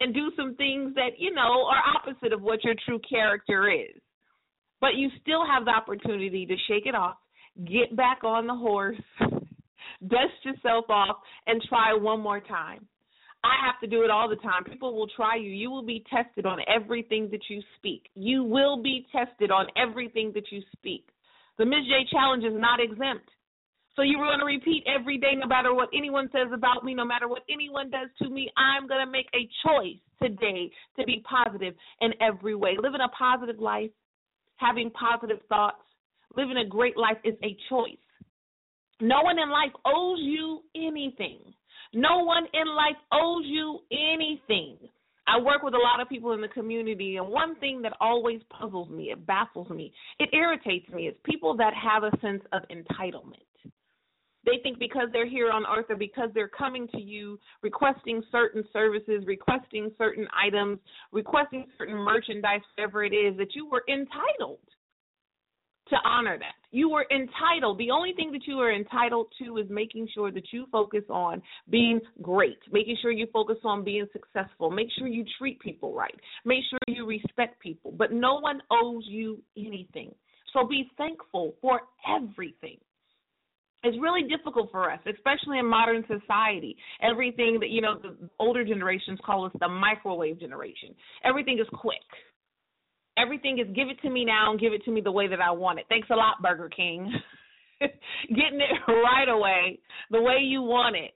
and 0.00 0.14
do 0.14 0.30
some 0.36 0.54
things 0.56 0.94
that, 0.94 1.18
you 1.18 1.32
know, 1.34 1.66
are 1.66 1.82
opposite 1.96 2.32
of 2.32 2.42
what 2.42 2.62
your 2.64 2.74
true 2.84 3.00
character 3.08 3.70
is. 3.70 4.00
But 4.80 4.96
you 4.96 5.10
still 5.20 5.46
have 5.46 5.64
the 5.64 5.70
opportunity 5.70 6.46
to 6.46 6.54
shake 6.68 6.86
it 6.86 6.94
off, 6.94 7.16
get 7.66 7.94
back 7.96 8.24
on 8.24 8.46
the 8.46 8.54
horse, 8.54 8.96
dust 9.20 10.44
yourself 10.44 10.86
off, 10.88 11.16
and 11.46 11.62
try 11.68 11.92
one 11.94 12.20
more 12.20 12.40
time. 12.40 12.86
I 13.42 13.54
have 13.64 13.80
to 13.80 13.86
do 13.86 14.02
it 14.02 14.10
all 14.10 14.28
the 14.28 14.36
time. 14.36 14.64
People 14.64 14.94
will 14.94 15.08
try 15.08 15.36
you. 15.36 15.50
You 15.50 15.70
will 15.70 15.84
be 15.84 16.04
tested 16.12 16.44
on 16.44 16.58
everything 16.68 17.28
that 17.30 17.48
you 17.48 17.62
speak. 17.76 18.08
You 18.14 18.44
will 18.44 18.82
be 18.82 19.06
tested 19.10 19.50
on 19.50 19.66
everything 19.76 20.32
that 20.34 20.52
you 20.52 20.60
speak. 20.76 21.08
The 21.56 21.64
Miz 21.64 21.84
J 21.86 22.06
challenge 22.10 22.44
is 22.44 22.54
not 22.54 22.80
exempt. 22.80 23.28
So 23.96 24.02
you're 24.02 24.24
going 24.24 24.38
to 24.38 24.44
repeat 24.44 24.84
every 24.86 25.18
day, 25.18 25.32
no 25.36 25.46
matter 25.46 25.74
what 25.74 25.88
anyone 25.94 26.28
says 26.32 26.48
about 26.54 26.84
me, 26.84 26.94
no 26.94 27.04
matter 27.04 27.28
what 27.28 27.42
anyone 27.50 27.90
does 27.90 28.08
to 28.22 28.28
me. 28.28 28.50
I'm 28.56 28.86
going 28.86 29.04
to 29.04 29.10
make 29.10 29.26
a 29.34 29.48
choice 29.66 29.98
today 30.22 30.70
to 30.98 31.04
be 31.04 31.24
positive 31.28 31.74
in 32.00 32.12
every 32.20 32.54
way. 32.54 32.76
Living 32.80 33.00
a 33.00 33.08
positive 33.08 33.58
life, 33.58 33.90
having 34.56 34.90
positive 34.90 35.40
thoughts, 35.48 35.82
living 36.36 36.58
a 36.58 36.66
great 36.66 36.96
life 36.96 37.16
is 37.24 37.34
a 37.42 37.56
choice. 37.68 37.96
No 39.00 39.22
one 39.22 39.38
in 39.38 39.50
life 39.50 39.72
owes 39.84 40.20
you 40.22 40.60
anything. 40.76 41.38
No 41.92 42.18
one 42.18 42.44
in 42.54 42.68
life 42.68 42.96
owes 43.12 43.44
you 43.46 43.80
anything. 43.90 44.76
I 45.26 45.38
work 45.40 45.62
with 45.62 45.74
a 45.74 45.78
lot 45.78 46.00
of 46.00 46.08
people 46.08 46.32
in 46.32 46.40
the 46.40 46.48
community, 46.48 47.16
and 47.16 47.28
one 47.28 47.56
thing 47.56 47.82
that 47.82 47.96
always 48.00 48.40
puzzles 48.50 48.88
me, 48.90 49.10
it 49.10 49.26
baffles 49.26 49.70
me, 49.70 49.92
it 50.18 50.28
irritates 50.32 50.88
me, 50.88 51.06
is 51.08 51.14
people 51.24 51.56
that 51.56 51.72
have 51.74 52.02
a 52.02 52.10
sense 52.20 52.42
of 52.52 52.62
entitlement. 52.68 53.46
They 54.44 54.58
think 54.62 54.78
because 54.78 55.08
they're 55.12 55.28
here 55.28 55.50
on 55.50 55.64
earth 55.66 55.86
or 55.90 55.96
because 55.96 56.30
they're 56.34 56.48
coming 56.48 56.88
to 56.88 57.00
you 57.00 57.38
requesting 57.62 58.22
certain 58.32 58.64
services, 58.72 59.22
requesting 59.26 59.90
certain 59.98 60.26
items, 60.34 60.78
requesting 61.12 61.66
certain 61.76 61.96
merchandise, 61.96 62.60
whatever 62.76 63.04
it 63.04 63.12
is, 63.12 63.36
that 63.36 63.54
you 63.54 63.68
were 63.68 63.84
entitled 63.88 64.58
to 65.90 65.96
honor 66.04 66.38
that. 66.38 66.54
You 66.70 66.92
are 66.92 67.04
entitled. 67.10 67.78
The 67.78 67.90
only 67.90 68.12
thing 68.14 68.32
that 68.32 68.46
you 68.46 68.58
are 68.60 68.72
entitled 68.72 69.26
to 69.42 69.58
is 69.58 69.66
making 69.68 70.08
sure 70.14 70.30
that 70.30 70.52
you 70.52 70.66
focus 70.70 71.04
on 71.10 71.42
being 71.68 72.00
great, 72.22 72.58
making 72.72 72.96
sure 73.02 73.10
you 73.10 73.26
focus 73.32 73.58
on 73.64 73.84
being 73.84 74.06
successful, 74.12 74.70
make 74.70 74.88
sure 74.96 75.08
you 75.08 75.24
treat 75.38 75.60
people 75.60 75.94
right, 75.94 76.14
make 76.44 76.62
sure 76.70 76.78
you 76.86 77.06
respect 77.06 77.60
people. 77.60 77.92
But 77.96 78.12
no 78.12 78.40
one 78.40 78.60
owes 78.70 79.04
you 79.06 79.42
anything. 79.56 80.14
So 80.52 80.66
be 80.66 80.90
thankful 80.96 81.54
for 81.60 81.82
everything. 82.08 82.78
It's 83.82 83.96
really 83.98 84.28
difficult 84.28 84.70
for 84.70 84.90
us, 84.90 85.00
especially 85.06 85.58
in 85.58 85.66
modern 85.66 86.04
society. 86.06 86.76
Everything 87.02 87.58
that, 87.60 87.70
you 87.70 87.80
know, 87.80 87.98
the 87.98 88.14
older 88.38 88.62
generations 88.64 89.18
call 89.24 89.46
us 89.46 89.52
the 89.58 89.68
microwave 89.68 90.38
generation. 90.38 90.94
Everything 91.24 91.58
is 91.58 91.66
quick 91.72 91.96
Everything 93.20 93.58
is 93.58 93.66
give 93.74 93.88
it 93.88 94.00
to 94.02 94.10
me 94.10 94.24
now 94.24 94.50
and 94.50 94.60
give 94.60 94.72
it 94.72 94.84
to 94.84 94.90
me 94.90 95.00
the 95.00 95.12
way 95.12 95.28
that 95.28 95.40
I 95.40 95.50
want 95.50 95.78
it. 95.78 95.86
Thanks 95.88 96.08
a 96.10 96.16
lot, 96.16 96.42
Burger 96.42 96.68
King. 96.68 97.12
Getting 97.80 98.60
it 98.60 98.90
right 98.90 99.28
away, 99.28 99.78
the 100.10 100.20
way 100.20 100.38
you 100.42 100.62
want 100.62 100.96
it. 100.96 101.12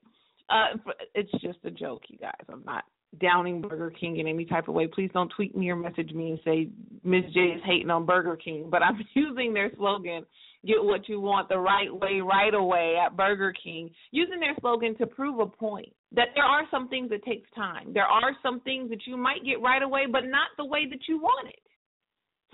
Uh, 0.51 0.93
it's 1.15 1.31
just 1.41 1.59
a 1.65 1.71
joke, 1.71 2.03
you 2.09 2.19
guys. 2.19 2.33
I'm 2.51 2.65
not 2.65 2.85
downing 3.21 3.61
Burger 3.61 3.91
King 3.91 4.19
in 4.19 4.27
any 4.27 4.45
type 4.45 4.69
of 4.69 4.75
way. 4.75 4.87
Please 4.87 5.11
don't 5.13 5.33
tweet 5.35 5.57
me 5.57 5.71
or 5.71 5.77
message 5.77 6.13
me 6.13 6.31
and 6.31 6.41
say 6.45 6.69
Miz 7.03 7.25
J 7.33 7.41
is 7.41 7.63
hating 7.65 7.91
on 7.91 8.07
Burger 8.07 8.37
King. 8.37 8.69
But 8.71 8.83
I'm 8.83 8.99
using 9.15 9.55
their 9.55 9.71
slogan, 9.77 10.25
get 10.67 10.83
what 10.83 11.09
you 11.09 11.21
want 11.21 11.49
the 11.49 11.59
right 11.59 11.93
way, 11.93 12.21
right 12.21 12.55
away 12.55 12.97
at 13.05 13.17
Burger 13.17 13.53
King, 13.63 13.91
using 14.11 14.41
their 14.41 14.55
slogan 14.61 14.97
to 14.99 15.07
prove 15.07 15.39
a 15.39 15.47
point 15.47 15.93
that 16.13 16.29
there 16.35 16.45
are 16.45 16.63
some 16.71 16.89
things 16.89 17.11
that 17.11 17.25
takes 17.25 17.51
time. 17.55 17.93
There 17.93 18.05
are 18.05 18.37
some 18.43 18.61
things 18.61 18.91
that 18.91 19.07
you 19.07 19.17
might 19.17 19.45
get 19.45 19.61
right 19.61 19.83
away, 19.83 20.05
but 20.11 20.25
not 20.25 20.49
the 20.57 20.65
way 20.65 20.87
that 20.89 21.01
you 21.09 21.19
want 21.19 21.49
it. 21.49 21.59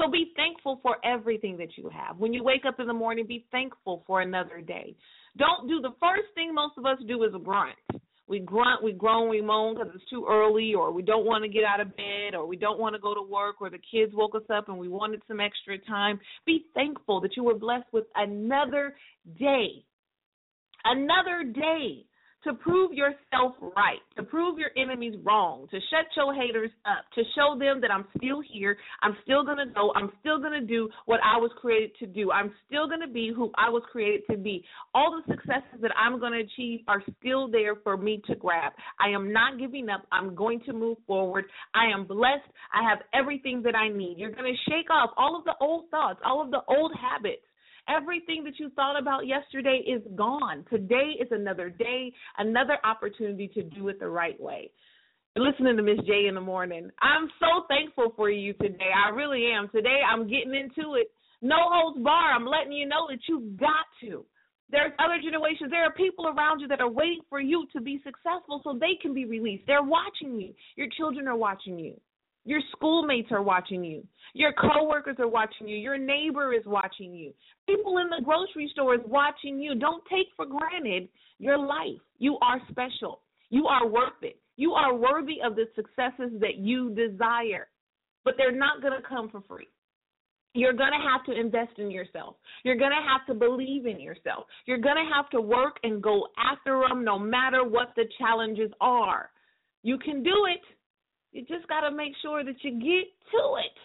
So 0.01 0.11
be 0.11 0.33
thankful 0.35 0.81
for 0.83 0.97
everything 1.05 1.59
that 1.59 1.77
you 1.77 1.91
have. 1.91 2.17
When 2.17 2.33
you 2.33 2.43
wake 2.43 2.63
up 2.67 2.81
in 2.81 2.87
the 2.87 2.93
morning, 2.93 3.27
be 3.27 3.45
thankful 3.53 4.03
for 4.07 4.23
another 4.23 4.61
day. 4.61 4.95
Don't 5.37 5.69
do 5.69 5.81
the 5.81 5.95
first 6.01 6.29
thing 6.35 6.55
most 6.55 6.79
of 6.79 6.87
us 6.87 6.97
do 7.07 7.23
is 7.25 7.33
grunt. 7.45 7.77
We 8.27 8.39
grunt, 8.39 8.83
we 8.83 8.93
groan, 8.93 9.29
we 9.29 9.43
moan 9.43 9.75
because 9.75 9.93
it's 9.95 10.09
too 10.09 10.25
early, 10.31 10.73
or 10.73 10.93
we 10.93 11.03
don't 11.03 11.27
want 11.27 11.43
to 11.43 11.51
get 11.51 11.65
out 11.65 11.81
of 11.81 11.95
bed, 11.97 12.35
or 12.35 12.47
we 12.47 12.57
don't 12.57 12.79
want 12.79 12.95
to 12.95 13.01
go 13.01 13.13
to 13.13 13.23
work, 13.23 13.57
or 13.61 13.69
the 13.69 13.81
kids 13.91 14.13
woke 14.15 14.35
us 14.37 14.49
up 14.55 14.69
and 14.69 14.79
we 14.79 14.89
wanted 14.89 15.21
some 15.27 15.41
extra 15.41 15.77
time. 15.79 16.19
Be 16.47 16.67
thankful 16.75 17.21
that 17.21 17.37
you 17.37 17.45
were 17.45 17.59
blessed 17.59 17.89
with 17.93 18.05
another 18.15 18.95
day. 19.39 19.85
Another 20.85 21.45
day 21.45 22.07
to 22.45 22.55
prove 22.55 22.93
yourself 22.93 23.55
right, 23.61 24.01
to 24.17 24.23
prove 24.23 24.59
your 24.59 24.71
enemies 24.77 25.15
wrong, 25.25 25.67
to 25.71 25.79
shut 25.91 26.07
your 26.17 26.35
haters 26.35 26.71
up, 26.87 27.05
to 27.15 27.23
show 27.35 27.59
them 27.59 27.81
that 27.81 27.91
I'm 27.91 28.07
still 28.17 28.41
here, 28.53 28.77
I'm 29.03 29.17
still 29.23 29.45
going 29.45 29.59
to 29.59 29.73
go, 29.73 29.93
I'm 29.95 30.11
still 30.21 30.39
going 30.39 30.59
to 30.59 30.67
do 30.67 30.89
what 31.07 31.21
I 31.23 31.37
was 31.37 31.51
created 31.61 31.93
to 32.01 32.07
do, 32.07 32.31
I'm 32.31 32.53
still 32.67 32.89
going 32.89 33.01
to 33.01 33.09
be 33.09 33.33
who 33.35 33.51
I 33.57 33.69
was 33.69 33.83
created 33.91 34.23
to 34.31 34.37
be. 34.37 34.65
All 34.95 35.21
the 35.27 35.35
successes 35.35 35.81
that 35.83 35.93
I'm 35.97 36.19
going 36.19 36.33
to 36.33 36.41
achieve 36.41 36.81
are 36.89 37.03
still 37.21 37.49
there 37.49 37.77
for 37.77 37.97
me 37.97 38.23
to 38.27 38.35
grab. 38.35 38.73
I 38.99 39.11
am 39.11 39.33
not 39.33 39.59
giving 39.59 39.89
up, 39.89 40.07
I'm 40.13 40.35
going 40.35 40.61
to 40.67 40.73
move 40.73 40.99
forward. 41.07 41.45
I 41.75 41.87
am 41.93 42.07
blessed, 42.07 42.49
I 42.73 42.89
have 42.89 42.99
everything 43.13 43.63
that 43.63 43.75
I 43.75 43.89
need. 43.89 44.19
You're 44.19 44.33
going 44.33 44.53
to 44.53 44.71
shake 44.71 44.91
off 44.91 45.11
all 45.17 45.37
of 45.37 45.45
the 45.45 45.55
old 45.61 45.91
thoughts, 45.91 46.21
all 46.25 46.43
of 46.43 46.51
the 46.51 46.61
old 46.69 46.93
habits 46.99 47.43
Everything 47.91 48.45
that 48.45 48.59
you 48.59 48.71
thought 48.71 48.99
about 48.99 49.27
yesterday 49.27 49.83
is 49.87 50.03
gone. 50.15 50.65
Today 50.71 51.15
is 51.21 51.29
another 51.31 51.71
day, 51.71 52.13
another 52.39 52.79
opportunity 52.85 53.49
to 53.49 53.63
do 53.63 53.89
it 53.89 53.99
the 53.99 54.09
right 54.09 54.41
way. 54.41 54.71
Listening 55.37 55.77
to 55.77 55.83
Miz 55.83 55.99
J 56.07 56.27
in 56.29 56.35
the 56.35 56.41
morning. 56.41 56.91
I'm 57.01 57.29
so 57.41 57.65
thankful 57.69 58.13
for 58.17 58.31
you 58.31 58.53
today. 58.55 58.91
I 58.95 59.11
really 59.11 59.47
am. 59.47 59.69
Today 59.69 60.01
I'm 60.09 60.29
getting 60.29 60.55
into 60.55 60.95
it. 60.95 61.11
No 61.43 61.57
holds 61.59 62.03
bar. 62.03 62.33
I'm 62.33 62.47
letting 62.47 62.73
you 62.73 62.87
know 62.87 63.07
that 63.09 63.21
you've 63.29 63.57
got 63.57 63.87
to. 64.03 64.25
There's 64.71 64.93
other 64.99 65.19
generations. 65.23 65.71
There 65.71 65.85
are 65.85 65.93
people 65.93 66.29
around 66.29 66.61
you 66.61 66.69
that 66.69 66.81
are 66.81 66.91
waiting 66.91 67.23
for 67.29 67.41
you 67.41 67.67
to 67.73 67.81
be 67.81 68.01
successful 68.05 68.61
so 68.63 68.79
they 68.79 68.99
can 69.01 69.15
be 69.15 69.25
released. 69.25 69.65
They're 69.67 69.83
watching 69.83 70.39
you. 70.41 70.55
Your 70.77 70.89
children 70.97 71.27
are 71.27 71.37
watching 71.37 71.79
you. 71.79 71.95
Your 72.45 72.61
schoolmates 72.73 73.31
are 73.33 73.43
watching 73.43 73.85
you. 73.85 74.07
Your 74.35 74.53
coworkers 74.53 75.17
are 75.19 75.29
watching 75.29 75.69
you. 75.69 75.77
Your 75.77 75.99
neighbor 75.99 76.55
is 76.55 76.65
watching 76.65 77.15
you. 77.15 77.33
People 77.69 77.99
in 77.99 78.09
the 78.09 78.25
grocery 78.25 78.69
store 78.73 78.95
is 78.95 79.01
watching 79.07 79.61
you. 79.61 79.75
Don't 79.75 80.03
take 80.11 80.29
for 80.37 80.47
granted 80.47 81.09
your 81.39 81.59
life. 81.59 82.01
You 82.19 82.39
are 82.41 82.61
special. 82.71 83.21
You 83.51 83.67
are 83.67 83.87
worth 83.87 84.23
it. 84.23 84.39
You 84.57 84.73
are 84.73 84.95
worthy 84.95 85.39
of 85.45 85.55
the 85.55 85.67
successes 85.75 86.39
that 86.41 86.57
you 86.57 86.95
desire. 86.95 87.69
But 88.25 88.35
they're 88.37 88.57
not 88.57 88.83
going 88.83 88.95
to 88.95 89.07
come 89.07 89.29
for 89.31 89.43
free. 89.49 89.69
You're 90.53 90.73
going 90.73 90.91
to 90.91 91.09
have 91.09 91.25
to 91.27 91.41
invest 91.41 91.79
in 91.79 91.91
yourself. 91.91 92.37
You're 92.65 92.77
going 92.77 92.91
to 92.91 93.09
have 93.09 93.25
to 93.29 93.35
believe 93.35 93.87
in 93.87 94.01
yourself. 94.01 94.45
You're 94.67 94.79
going 94.79 94.97
to 94.97 95.15
have 95.15 95.31
to 95.31 95.41
work 95.41 95.77
and 95.85 96.03
go 96.03 96.27
after 96.37 96.83
them 96.89 97.05
no 97.05 97.19
matter 97.19 97.65
what 97.65 97.93
the 97.97 98.05
challenges 98.19 98.71
are. 98.81 99.31
You 99.83 99.97
can 99.99 100.23
do 100.23 100.47
it. 100.51 100.61
You 101.33 101.43
just 101.43 101.69
got 101.69 101.89
to 101.89 101.95
make 101.95 102.13
sure 102.23 102.45
that 102.45 102.57
you 102.63 102.73
get 102.73 103.07
to 103.33 103.57
it. 103.59 103.77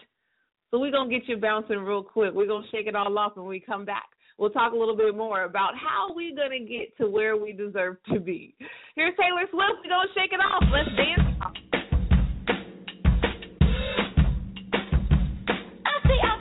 So 0.70 0.80
we're 0.80 0.90
going 0.90 1.08
to 1.08 1.18
get 1.18 1.28
you 1.28 1.36
bouncing 1.36 1.78
real 1.78 2.02
quick. 2.02 2.32
We're 2.34 2.46
going 2.46 2.64
to 2.64 2.70
shake 2.70 2.86
it 2.86 2.96
all 2.96 3.16
off 3.18 3.36
when 3.36 3.46
we 3.46 3.60
come 3.60 3.84
back. 3.84 4.06
We'll 4.38 4.50
talk 4.50 4.72
a 4.72 4.76
little 4.76 4.96
bit 4.96 5.16
more 5.16 5.44
about 5.44 5.74
how 5.74 6.12
we're 6.14 6.34
going 6.34 6.50
to 6.50 6.68
get 6.68 6.96
to 6.98 7.08
where 7.08 7.36
we 7.36 7.52
deserve 7.52 7.96
to 8.12 8.20
be. 8.20 8.54
Here's 8.94 9.14
Taylor 9.16 9.46
Swift. 9.50 9.80
We're 9.84 9.90
going 9.90 10.08
to 10.08 10.20
shake 10.20 10.32
it 10.32 10.40
off. 10.40 10.64
Let's 10.72 10.88
dance. 10.96 11.20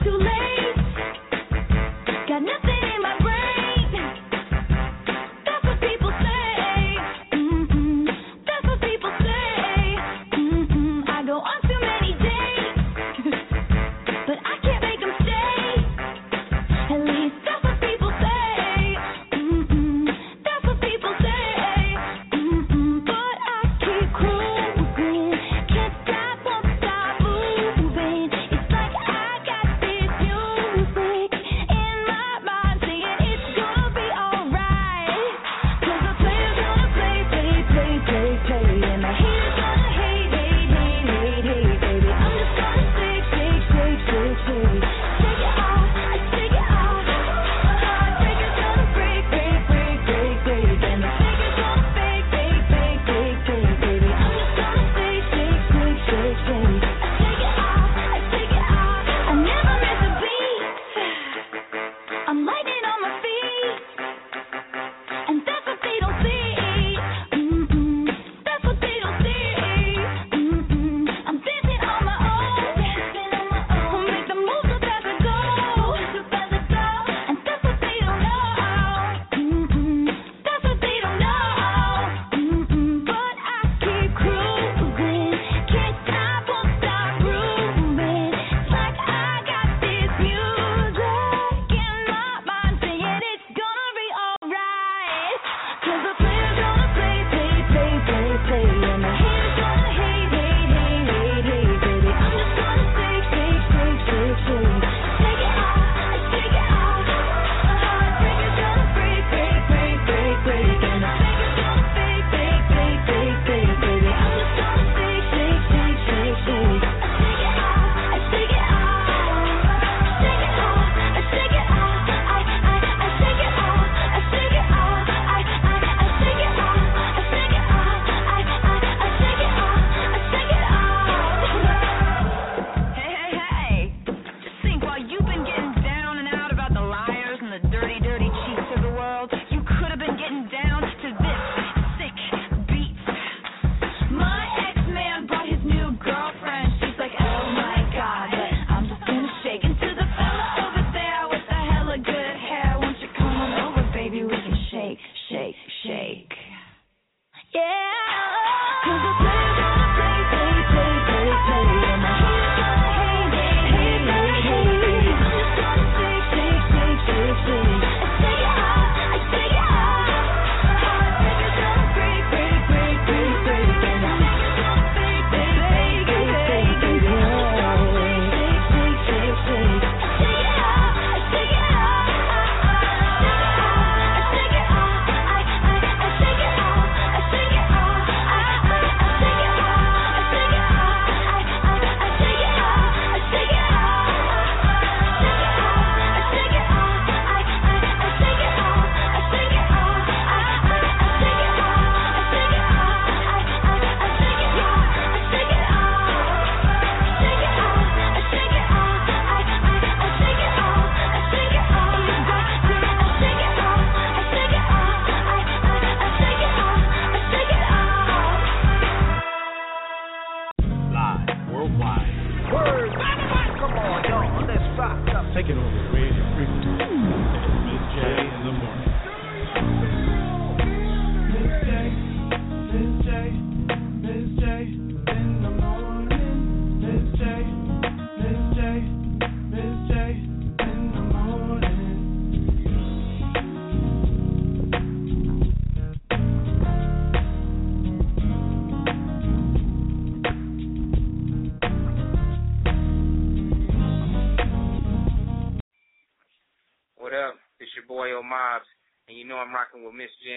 Mm-hmm. 0.07 0.54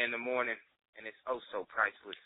in 0.05 0.11
the 0.13 0.19
morning, 0.19 0.57
and 0.99 1.07
it's 1.07 1.19
oh 1.29 1.41
so 1.53 1.67
priceless. 1.69 2.19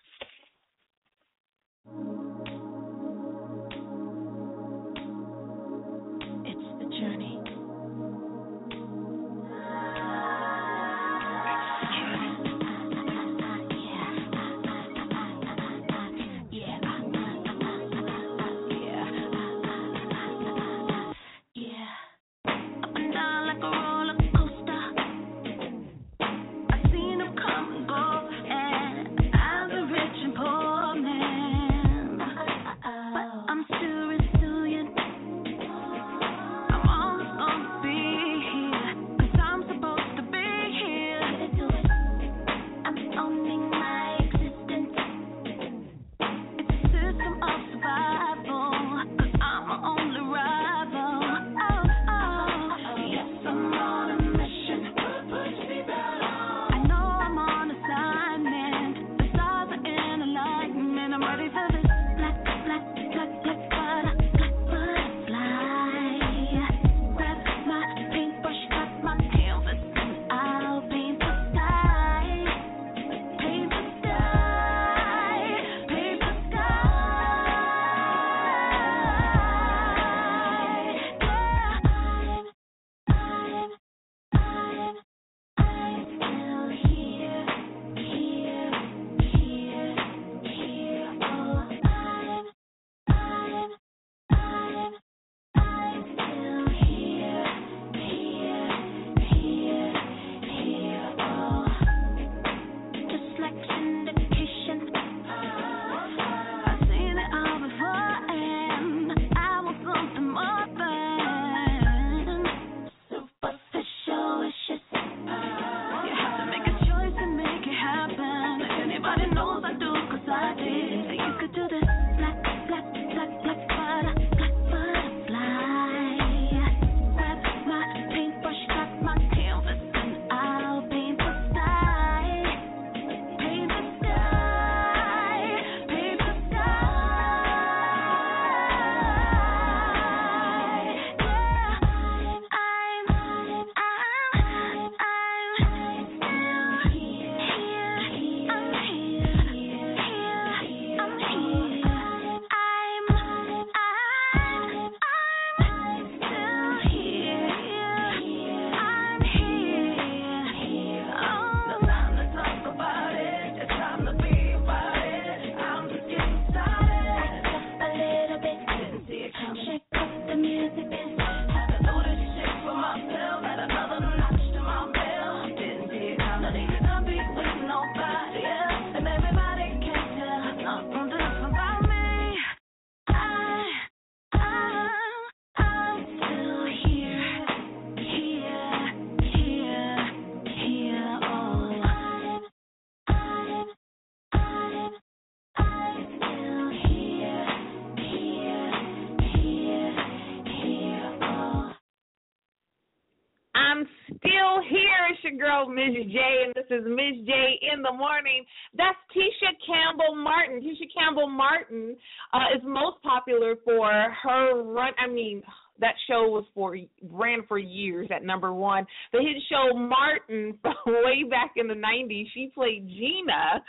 Miz 205.74 205.94
J, 206.12 206.18
and 206.44 206.54
this 206.54 206.68
is 206.70 206.84
Miz 206.84 207.26
J 207.26 207.32
in 207.72 207.82
the 207.82 207.92
morning. 207.92 208.44
That's 208.76 208.98
Tisha 209.16 209.52
Campbell 209.66 210.14
Martin. 210.14 210.60
Tisha 210.60 210.86
Campbell 210.92 211.28
Martin 211.28 211.96
uh, 212.32 212.56
is 212.56 212.62
most 212.64 213.02
popular 213.02 213.56
for 213.64 213.90
her 214.22 214.62
run. 214.62 214.92
I 215.02 215.08
mean, 215.08 215.42
that 215.80 215.94
show 216.06 216.28
was 216.28 216.44
for 216.54 216.76
ran 217.10 217.40
for 217.48 217.58
years 217.58 218.08
at 218.14 218.22
number 218.24 218.52
one. 218.52 218.86
The 219.12 219.20
hit 219.20 219.42
show 219.48 219.76
Martin 219.76 220.58
way 220.86 221.24
back 221.28 221.52
in 221.56 221.68
the 221.68 221.74
'90s. 221.74 222.26
She 222.34 222.50
played 222.54 222.86
Gina 222.88 223.62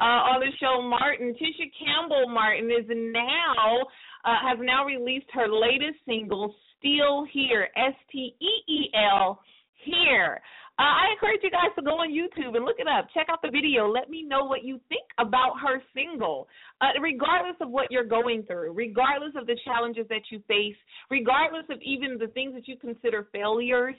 uh, 0.00 0.04
on 0.04 0.40
the 0.40 0.52
show 0.60 0.80
Martin. 0.82 1.34
Tisha 1.34 1.68
Campbell 1.78 2.28
Martin 2.28 2.70
is 2.70 2.86
now 2.88 3.80
uh, 4.24 4.38
has 4.48 4.58
now 4.60 4.84
released 4.84 5.26
her 5.32 5.48
latest 5.48 5.98
single, 6.06 6.54
Still 6.78 7.26
Here. 7.32 7.68
S 7.76 7.94
T 8.12 8.34
E 8.40 8.72
E 8.72 8.90
L 8.94 9.40
here. 9.84 10.40
Uh, 10.78 10.82
I 10.82 11.10
encourage 11.12 11.40
you 11.42 11.50
guys 11.50 11.74
to 11.74 11.82
go 11.82 11.98
on 11.98 12.14
YouTube 12.14 12.54
and 12.54 12.64
look 12.64 12.78
it 12.78 12.86
up. 12.86 13.08
Check 13.12 13.26
out 13.28 13.42
the 13.42 13.50
video. 13.50 13.90
Let 13.90 14.10
me 14.10 14.22
know 14.22 14.44
what 14.44 14.62
you 14.62 14.80
think 14.88 15.02
about 15.18 15.54
her 15.60 15.82
single. 15.92 16.46
Uh, 16.80 16.94
regardless 17.02 17.56
of 17.60 17.70
what 17.70 17.90
you're 17.90 18.06
going 18.06 18.44
through, 18.44 18.72
regardless 18.72 19.32
of 19.36 19.46
the 19.46 19.58
challenges 19.64 20.06
that 20.08 20.22
you 20.30 20.40
face, 20.46 20.76
regardless 21.10 21.64
of 21.68 21.82
even 21.82 22.16
the 22.16 22.28
things 22.28 22.54
that 22.54 22.68
you 22.68 22.76
consider 22.76 23.26
failures, 23.32 23.96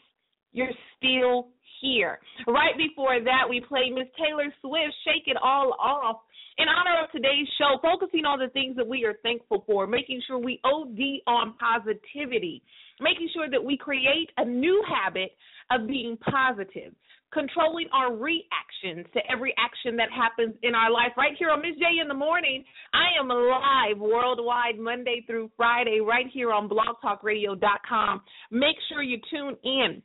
you're 0.53 0.71
still 0.97 1.49
here. 1.81 2.19
Right 2.47 2.75
before 2.77 3.19
that, 3.23 3.43
we 3.49 3.61
played 3.61 3.93
Miss 3.93 4.07
Taylor 4.17 4.47
Swift, 4.61 4.93
Shake 5.03 5.27
It 5.27 5.37
All 5.41 5.75
Off. 5.79 6.21
In 6.59 6.67
honor 6.67 7.05
of 7.05 7.09
today's 7.13 7.47
show, 7.57 7.79
focusing 7.81 8.25
on 8.25 8.37
the 8.37 8.49
things 8.49 8.75
that 8.75 8.85
we 8.85 9.05
are 9.05 9.15
thankful 9.23 9.63
for, 9.65 9.87
making 9.87 10.21
sure 10.27 10.37
we 10.37 10.59
OD 10.65 11.23
on 11.25 11.53
positivity, 11.55 12.61
making 12.99 13.29
sure 13.33 13.49
that 13.49 13.63
we 13.63 13.77
create 13.77 14.29
a 14.35 14.43
new 14.43 14.83
habit 14.83 15.31
of 15.71 15.87
being 15.87 16.17
positive, 16.17 16.91
controlling 17.31 17.87
our 17.93 18.13
reactions 18.13 19.07
to 19.13 19.21
every 19.31 19.55
action 19.57 19.95
that 19.95 20.09
happens 20.11 20.53
in 20.61 20.75
our 20.75 20.91
life. 20.91 21.15
Right 21.15 21.31
here 21.39 21.49
on 21.49 21.61
Miz 21.61 21.79
J 21.79 22.01
in 22.01 22.09
the 22.09 22.13
morning, 22.13 22.65
I 22.91 23.17
am 23.17 23.29
live 23.29 23.97
worldwide 23.97 24.77
Monday 24.77 25.23
through 25.25 25.51
Friday, 25.55 26.01
right 26.01 26.27
here 26.33 26.51
on 26.51 26.67
blogtalkradio.com. 26.67 28.21
Make 28.51 28.75
sure 28.89 29.01
you 29.01 29.17
tune 29.31 29.55
in 29.63 30.01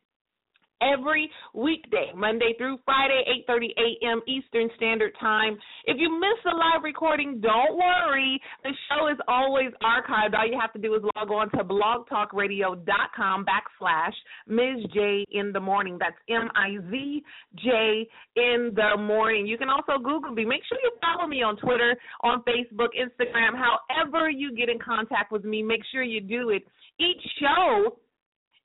every 0.81 1.31
weekday, 1.55 2.11
Monday 2.15 2.55
through 2.59 2.79
Friday, 2.85 3.23
8:30 3.49 3.69
a.m. 3.77 4.23
Eastern 4.27 4.69
Standard 4.77 5.13
Time. 5.21 5.57
If 5.85 5.97
you 5.99 6.11
miss 6.19 6.39
the 6.45 6.51
live 6.51 6.83
recording, 6.83 7.41
don't 7.41 7.77
worry. 7.77 8.41
The 8.63 8.71
show 8.89 9.09
is 9.09 9.19
always 9.29 9.71
archived. 9.83 10.35
All 10.37 10.47
you 10.47 10.59
have 10.61 10.73
to 10.75 10.79
do 10.79 10.95
is 10.95 11.03
log 11.17 11.31
on 11.31 11.51
to 11.51 11.65
blogtalkradio.com 11.65 13.47
backslash 13.47 14.15
Miz 14.47 14.85
J 14.93 15.25
in 15.31 15.53
the 15.53 15.61
morning. 15.61 15.99
That's 15.99 16.17
M-I-Z-J 16.29 18.09
in 18.37 18.73
the 18.75 18.97
morning. 18.99 19.47
You 19.47 19.59
can 19.59 19.69
also 19.69 20.03
Google 20.03 20.33
me. 20.33 20.45
Make 20.45 20.63
sure 20.69 20.79
you 20.83 20.93
follow 21.01 21.29
me 21.29 21.43
on 21.43 21.57
Twitter, 21.57 21.97
on 22.23 22.43
Facebook, 22.43 22.89
Instagram, 22.99 23.53
however 23.57 24.31
you 24.31 24.55
get 24.55 24.69
in 24.69 24.79
contact 24.79 25.33
with 25.33 25.45
me. 25.45 25.63
Make 25.63 25.83
sure 25.93 26.03
you 26.03 26.21
do 26.21 26.51
it. 26.51 26.63
Each 26.99 27.23
show 27.41 27.97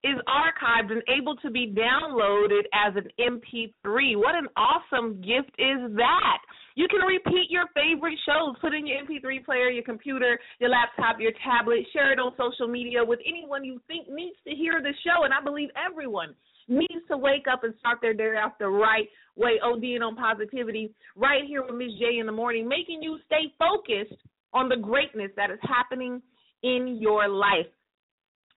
is 0.03 0.15
archived 0.27 0.91
and 0.91 1.03
able 1.09 1.35
to 1.37 1.49
be 1.49 1.75
downloaded 1.75 2.63
as 2.73 2.95
an 2.95 3.07
MP3. 3.19 4.15
What 4.15 4.35
an 4.35 4.47
awesome 4.55 5.21
gift 5.21 5.51
is 5.57 5.95
that! 5.95 6.39
You 6.75 6.87
can 6.87 7.01
repeat 7.01 7.49
your 7.49 7.65
favorite 7.75 8.17
shows, 8.25 8.55
put 8.61 8.73
in 8.73 8.87
your 8.87 9.03
MP3 9.03 9.43
player, 9.43 9.69
your 9.69 9.83
computer, 9.83 10.39
your 10.59 10.69
laptop, 10.69 11.19
your 11.19 11.33
tablet, 11.43 11.79
share 11.91 12.13
it 12.13 12.19
on 12.19 12.31
social 12.37 12.69
media 12.69 13.03
with 13.03 13.19
anyone 13.27 13.65
you 13.65 13.81
think 13.87 14.07
needs 14.07 14.37
to 14.47 14.55
hear 14.55 14.81
the 14.81 14.93
show. 15.03 15.25
And 15.25 15.33
I 15.33 15.43
believe 15.43 15.67
everyone 15.75 16.35
needs 16.69 17.03
to 17.09 17.17
wake 17.17 17.45
up 17.51 17.65
and 17.65 17.73
start 17.79 17.97
their 18.01 18.13
day 18.13 18.37
off 18.37 18.53
the 18.59 18.69
right 18.69 19.07
way, 19.35 19.59
ODing 19.61 20.01
on 20.01 20.15
positivity, 20.15 20.93
right 21.17 21.43
here 21.45 21.63
with 21.63 21.75
Miz 21.75 21.91
J 21.99 22.19
in 22.19 22.27
the 22.27 22.31
morning, 22.31 22.65
making 22.65 23.03
you 23.03 23.17
stay 23.25 23.51
focused 23.59 24.21
on 24.53 24.69
the 24.69 24.77
greatness 24.77 25.31
that 25.35 25.51
is 25.51 25.59
happening 25.63 26.21
in 26.63 26.97
your 27.01 27.27
life. 27.27 27.67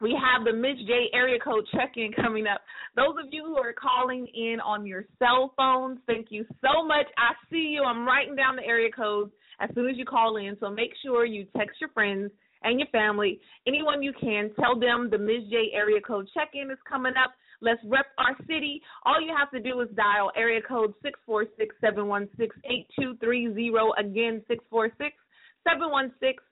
We 0.03 0.19
have 0.19 0.45
the 0.45 0.53
Miz 0.53 0.77
J 0.85 1.11
area 1.15 1.39
code 1.39 1.65
check 1.73 1.93
in 1.97 2.11
coming 2.21 2.49
up. 2.49 2.61
Those 2.97 3.15
of 3.23 3.31
you 3.31 3.45
who 3.45 3.57
are 3.57 3.73
calling 3.73 4.27
in 4.35 4.59
on 4.59 4.85
your 4.85 5.05
cell 5.21 5.55
phones, 5.57 6.01
thank 6.09 6.27
you 6.31 6.45
so 6.61 6.85
much. 6.85 7.07
I 7.17 7.35
see 7.49 7.71
you. 7.73 7.85
I'm 7.85 8.05
writing 8.05 8.35
down 8.35 8.57
the 8.57 8.65
area 8.65 8.91
codes 8.91 9.31
as 9.61 9.71
soon 9.77 9.89
as 9.89 9.97
you 9.97 10.05
call 10.05 10.39
in. 10.39 10.57
So 10.59 10.71
make 10.71 10.91
sure 11.05 11.25
you 11.25 11.47
text 11.57 11.81
your 11.81 11.91
friends 11.91 12.33
and 12.65 12.81
your 12.81 12.89
family, 12.89 13.41
anyone 13.69 14.03
you 14.03 14.13
can. 14.21 14.51
Tell 14.59 14.79
them 14.79 15.09
the 15.09 15.19
Miz 15.19 15.45
J 15.51 15.71
area 15.73 16.01
code 16.01 16.29
check 16.35 16.51
in 16.55 16.73
is 16.73 16.79
coming 16.89 17.15
up. 17.17 17.31
Let's 17.61 17.81
rep 17.85 18.07
our 18.19 18.37
city. 18.49 18.83
All 19.05 19.21
you 19.21 19.33
have 19.39 19.53
to 19.53 19.61
do 19.61 19.81
is 19.83 19.89
dial 19.95 20.33
area 20.37 20.61
code 20.67 20.95
six 21.01 21.19
four 21.25 21.45
six 21.57 21.77
seven 21.81 22.09
one 22.09 22.29
six 22.37 22.57
eight 22.65 22.89
two 22.99 23.17
three 23.23 23.55
zero. 23.55 23.93
Again, 23.97 24.43
six 24.49 24.65
four 24.69 24.91
six 24.99 25.15
seven 25.63 25.93
one 25.93 26.13
six 26.19 26.43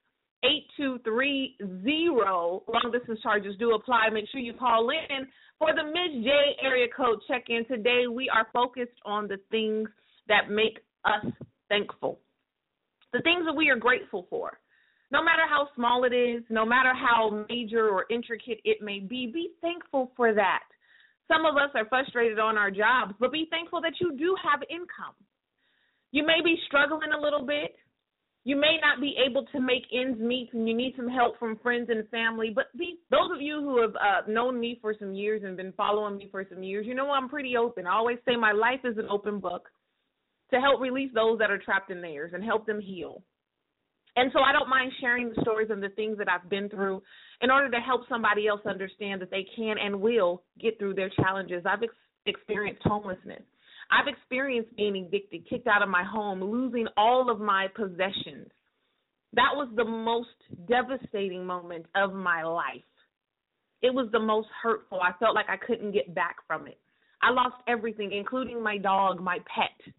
8230. 0.43 1.57
Long 1.61 2.93
distance 2.93 3.21
charges 3.23 3.57
do 3.59 3.73
apply. 3.73 4.09
Make 4.11 4.29
sure 4.31 4.41
you 4.41 4.55
call 4.55 4.91
in 4.91 5.27
for 5.59 5.75
the 5.75 5.85
Miz 5.85 6.25
J 6.25 6.31
area 6.63 6.87
code 6.97 7.21
check 7.29 7.45
in. 7.49 7.65
Today, 7.67 8.07
we 8.11 8.29
are 8.31 8.47
focused 8.53 8.99
on 9.05 9.29
the 9.29 9.39
things 9.51 9.89
that 10.29 10.51
make 10.51 10.79
us 11.05 11.27
thankful, 11.69 12.19
the 13.13 13.21
things 13.23 13.45
that 13.47 13.55
we 13.55 13.69
are 13.69 13.77
grateful 13.77 14.27
for. 14.31 14.59
No 15.13 15.23
matter 15.25 15.43
how 15.49 15.69
small 15.75 16.05
it 16.05 16.15
is, 16.15 16.43
no 16.51 16.65
matter 16.65 16.93
how 16.95 17.45
major 17.49 17.89
or 17.89 18.07
intricate 18.11 18.61
it 18.65 18.81
may 18.81 19.01
be, 19.01 19.27
be 19.33 19.51
thankful 19.61 20.13
for 20.17 20.33
that. 20.33 20.63
Some 21.27 21.45
of 21.45 21.57
us 21.57 21.71
are 21.75 21.87
frustrated 21.87 22.39
on 22.39 22.57
our 22.57 22.71
jobs, 22.71 23.15
but 23.19 23.33
be 23.33 23.47
thankful 23.51 23.81
that 23.81 23.95
you 24.01 24.17
do 24.17 24.37
have 24.43 24.63
income. 24.71 25.15
You 26.13 26.25
may 26.25 26.41
be 26.45 26.57
struggling 26.67 27.13
a 27.17 27.21
little 27.21 27.45
bit 27.45 27.77
you 28.45 28.57
may 28.57 28.79
not 28.81 29.01
be 29.01 29.17
able 29.25 29.45
to 29.47 29.61
make 29.61 29.83
ends 29.93 30.19
meet 30.19 30.49
and 30.53 30.67
you 30.67 30.75
need 30.75 30.95
some 30.97 31.09
help 31.09 31.39
from 31.39 31.59
friends 31.59 31.89
and 31.91 32.09
family 32.09 32.51
but 32.55 32.67
those 33.11 33.31
of 33.35 33.41
you 33.41 33.61
who 33.61 33.81
have 33.81 33.95
uh, 33.97 34.31
known 34.31 34.59
me 34.59 34.79
for 34.81 34.95
some 34.99 35.13
years 35.13 35.43
and 35.45 35.57
been 35.57 35.73
following 35.77 36.17
me 36.17 36.29
for 36.31 36.45
some 36.49 36.63
years 36.63 36.87
you 36.87 36.95
know 36.95 37.11
i'm 37.11 37.29
pretty 37.29 37.57
open. 37.57 37.87
I 37.87 37.95
always 37.95 38.19
say 38.27 38.37
my 38.37 38.53
life 38.53 38.81
is 38.85 38.97
an 38.99 39.07
open 39.11 39.41
book 39.41 39.69
to 40.51 40.61
help 40.61 40.81
release 40.81 41.11
those 41.15 41.39
that 41.39 41.51
are 41.51 41.59
trapped 41.59 41.91
in 41.91 42.01
theirs 42.01 42.33
and 42.35 42.43
help 42.43 42.67
them 42.67 42.81
heal. 42.81 43.23
And 44.17 44.31
so 44.33 44.41
i 44.41 44.53
don't 44.53 44.69
mind 44.69 44.93
sharing 45.01 45.29
the 45.29 45.41
stories 45.43 45.69
and 45.71 45.83
the 45.83 45.91
things 45.91 46.19
that 46.19 46.29
i've 46.29 46.49
been 46.49 46.69
through 46.69 47.03
in 47.43 47.51
order 47.51 47.71
to 47.71 47.81
help 47.81 48.03
somebody 48.09 48.49
else 48.49 48.61
understand 48.67 49.21
that 49.21 49.31
they 49.31 49.47
can 49.57 49.77
and 49.79 50.01
will 50.01 50.43
get 50.61 50.79
through 50.79 50.95
their 50.95 51.11
challenges. 51.11 51.65
I've 51.67 51.83
ex- 51.83 51.95
experienced 52.27 52.83
homelessness 52.85 53.43
I've 53.91 54.09
experienced 54.09 54.75
being 54.77 54.97
evicted, 54.97 55.49
kicked 55.49 55.67
out 55.67 55.83
of 55.83 55.89
my 55.89 56.05
home, 56.05 56.43
losing 56.43 56.87
all 56.97 57.31
of 57.31 57.41
my 57.41 57.67
possessions. 57.75 58.49
That 59.33 59.55
was 59.55 59.69
the 59.77 59.85
most 59.85 60.29
devastating 60.69 61.45
moment 61.45 61.87
of 61.95 62.13
my 62.13 62.43
life. 62.43 62.83
It 63.83 63.95
was 63.95 64.09
the 64.13 64.21
most 64.21 64.49
hurtful. 64.63 65.01
I 65.01 65.13
felt 65.19 65.35
like 65.35 65.47
I 65.49 65.57
couldn't 65.57 65.93
get 65.93 66.15
back 66.15 66.37
from 66.47 66.67
it. 66.67 66.79
I 67.23 67.31
lost 67.31 67.57
everything, 67.69 68.13
including 68.13 68.63
my 68.63 68.79
dog, 68.79 69.21
my 69.21 69.39
pet. 69.55 69.95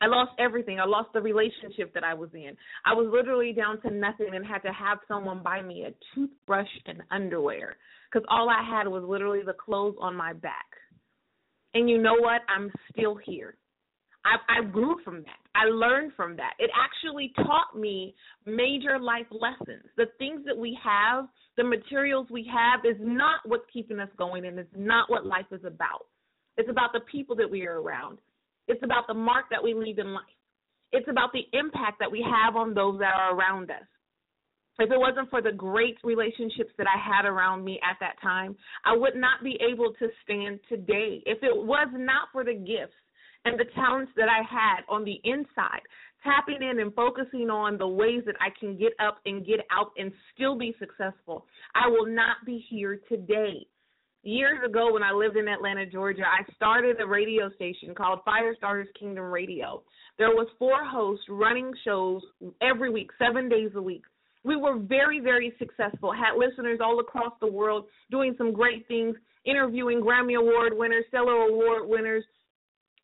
I 0.00 0.06
lost 0.06 0.32
everything. 0.38 0.78
I 0.78 0.84
lost 0.84 1.08
the 1.14 1.22
relationship 1.22 1.94
that 1.94 2.04
I 2.04 2.14
was 2.14 2.28
in. 2.34 2.56
I 2.84 2.92
was 2.92 3.08
literally 3.10 3.52
down 3.52 3.80
to 3.82 3.90
nothing 3.90 4.34
and 4.34 4.44
had 4.44 4.58
to 4.58 4.72
have 4.72 4.98
someone 5.08 5.42
buy 5.42 5.62
me 5.62 5.84
a 5.84 5.94
toothbrush 6.14 6.68
and 6.86 7.02
underwear 7.10 7.76
because 8.10 8.26
all 8.30 8.50
I 8.50 8.62
had 8.62 8.88
was 8.88 9.04
literally 9.04 9.42
the 9.44 9.54
clothes 9.54 9.96
on 10.00 10.14
my 10.14 10.32
back. 10.34 10.66
And 11.76 11.90
you 11.90 11.98
know 11.98 12.14
what? 12.14 12.40
I'm 12.48 12.72
still 12.90 13.16
here. 13.16 13.58
I, 14.24 14.60
I 14.60 14.64
grew 14.64 14.96
from 15.04 15.16
that. 15.16 15.36
I 15.54 15.66
learned 15.66 16.12
from 16.16 16.34
that. 16.36 16.54
It 16.58 16.70
actually 16.74 17.34
taught 17.36 17.78
me 17.78 18.14
major 18.46 18.98
life 18.98 19.26
lessons. 19.30 19.84
The 19.98 20.06
things 20.18 20.40
that 20.46 20.56
we 20.56 20.76
have, 20.82 21.26
the 21.58 21.64
materials 21.64 22.28
we 22.30 22.50
have, 22.50 22.86
is 22.86 22.96
not 22.98 23.40
what's 23.44 23.66
keeping 23.70 24.00
us 24.00 24.08
going, 24.16 24.46
and 24.46 24.58
it's 24.58 24.72
not 24.74 25.10
what 25.10 25.26
life 25.26 25.44
is 25.52 25.64
about. 25.66 26.06
It's 26.56 26.70
about 26.70 26.94
the 26.94 27.00
people 27.00 27.36
that 27.36 27.50
we 27.50 27.66
are 27.66 27.82
around. 27.82 28.20
It's 28.68 28.82
about 28.82 29.06
the 29.06 29.14
mark 29.14 29.44
that 29.50 29.62
we 29.62 29.74
leave 29.74 29.98
in 29.98 30.14
life. 30.14 30.24
It's 30.92 31.08
about 31.10 31.28
the 31.34 31.44
impact 31.52 31.98
that 32.00 32.10
we 32.10 32.24
have 32.24 32.56
on 32.56 32.72
those 32.72 32.98
that 33.00 33.12
are 33.14 33.36
around 33.36 33.70
us. 33.70 33.84
If 34.78 34.90
it 34.90 34.98
wasn't 34.98 35.30
for 35.30 35.40
the 35.40 35.52
great 35.52 35.96
relationships 36.04 36.72
that 36.76 36.86
I 36.86 36.98
had 36.98 37.24
around 37.24 37.64
me 37.64 37.80
at 37.88 37.96
that 38.00 38.20
time, 38.20 38.54
I 38.84 38.94
would 38.94 39.16
not 39.16 39.42
be 39.42 39.58
able 39.66 39.94
to 39.98 40.08
stand 40.22 40.60
today. 40.68 41.22
If 41.24 41.42
it 41.42 41.56
was 41.56 41.88
not 41.92 42.28
for 42.30 42.44
the 42.44 42.52
gifts 42.52 42.96
and 43.46 43.58
the 43.58 43.64
talents 43.74 44.12
that 44.16 44.28
I 44.28 44.42
had 44.42 44.84
on 44.90 45.04
the 45.04 45.18
inside, 45.24 45.80
tapping 46.22 46.60
in 46.60 46.80
and 46.80 46.92
focusing 46.92 47.48
on 47.48 47.78
the 47.78 47.88
ways 47.88 48.22
that 48.26 48.36
I 48.38 48.48
can 48.58 48.76
get 48.76 48.92
up 49.00 49.18
and 49.24 49.46
get 49.46 49.60
out 49.70 49.92
and 49.96 50.12
still 50.34 50.58
be 50.58 50.74
successful, 50.78 51.46
I 51.74 51.88
will 51.88 52.06
not 52.06 52.44
be 52.44 52.62
here 52.68 53.00
today. 53.08 53.66
Years 54.24 54.58
ago, 54.66 54.92
when 54.92 55.04
I 55.04 55.12
lived 55.12 55.36
in 55.36 55.48
Atlanta, 55.48 55.86
Georgia, 55.86 56.24
I 56.24 56.42
started 56.54 57.00
a 57.00 57.06
radio 57.06 57.48
station 57.54 57.94
called 57.94 58.18
Firestarters 58.26 58.92
Kingdom 58.98 59.24
Radio. 59.24 59.84
There 60.18 60.30
was 60.30 60.48
four 60.58 60.84
hosts 60.84 61.24
running 61.30 61.72
shows 61.84 62.20
every 62.60 62.90
week, 62.90 63.10
seven 63.18 63.48
days 63.48 63.70
a 63.76 63.80
week 63.80 64.02
we 64.46 64.54
were 64.54 64.78
very, 64.78 65.18
very 65.18 65.52
successful, 65.58 66.12
had 66.12 66.38
listeners 66.38 66.78
all 66.82 67.00
across 67.00 67.32
the 67.40 67.50
world 67.50 67.86
doing 68.12 68.34
some 68.38 68.52
great 68.52 68.86
things, 68.86 69.16
interviewing 69.44 70.00
Grammy 70.00 70.38
Award 70.38 70.72
winners, 70.76 71.04
Stellar 71.08 71.48
Award 71.48 71.88
winners, 71.88 72.24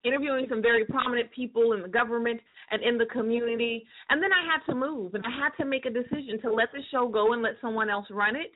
interviewing 0.05 0.47
some 0.49 0.63
very 0.63 0.85
prominent 0.85 1.33
people 1.33 1.73
in 1.73 1.83
the 1.83 1.89
government 1.89 2.41
and 2.71 2.81
in 2.83 2.97
the 2.97 3.07
community. 3.07 3.85
And 4.09 4.23
then 4.23 4.31
I 4.33 4.47
had 4.47 4.65
to 4.73 4.79
move 4.79 5.15
and 5.15 5.25
I 5.27 5.31
had 5.31 5.51
to 5.63 5.69
make 5.69 5.85
a 5.85 5.91
decision 5.91 6.41
to 6.43 6.53
let 6.53 6.71
the 6.73 6.81
show 6.93 7.09
go 7.09 7.33
and 7.33 7.43
let 7.43 7.55
someone 7.61 7.91
else 7.91 8.07
run 8.11 8.37
it 8.37 8.53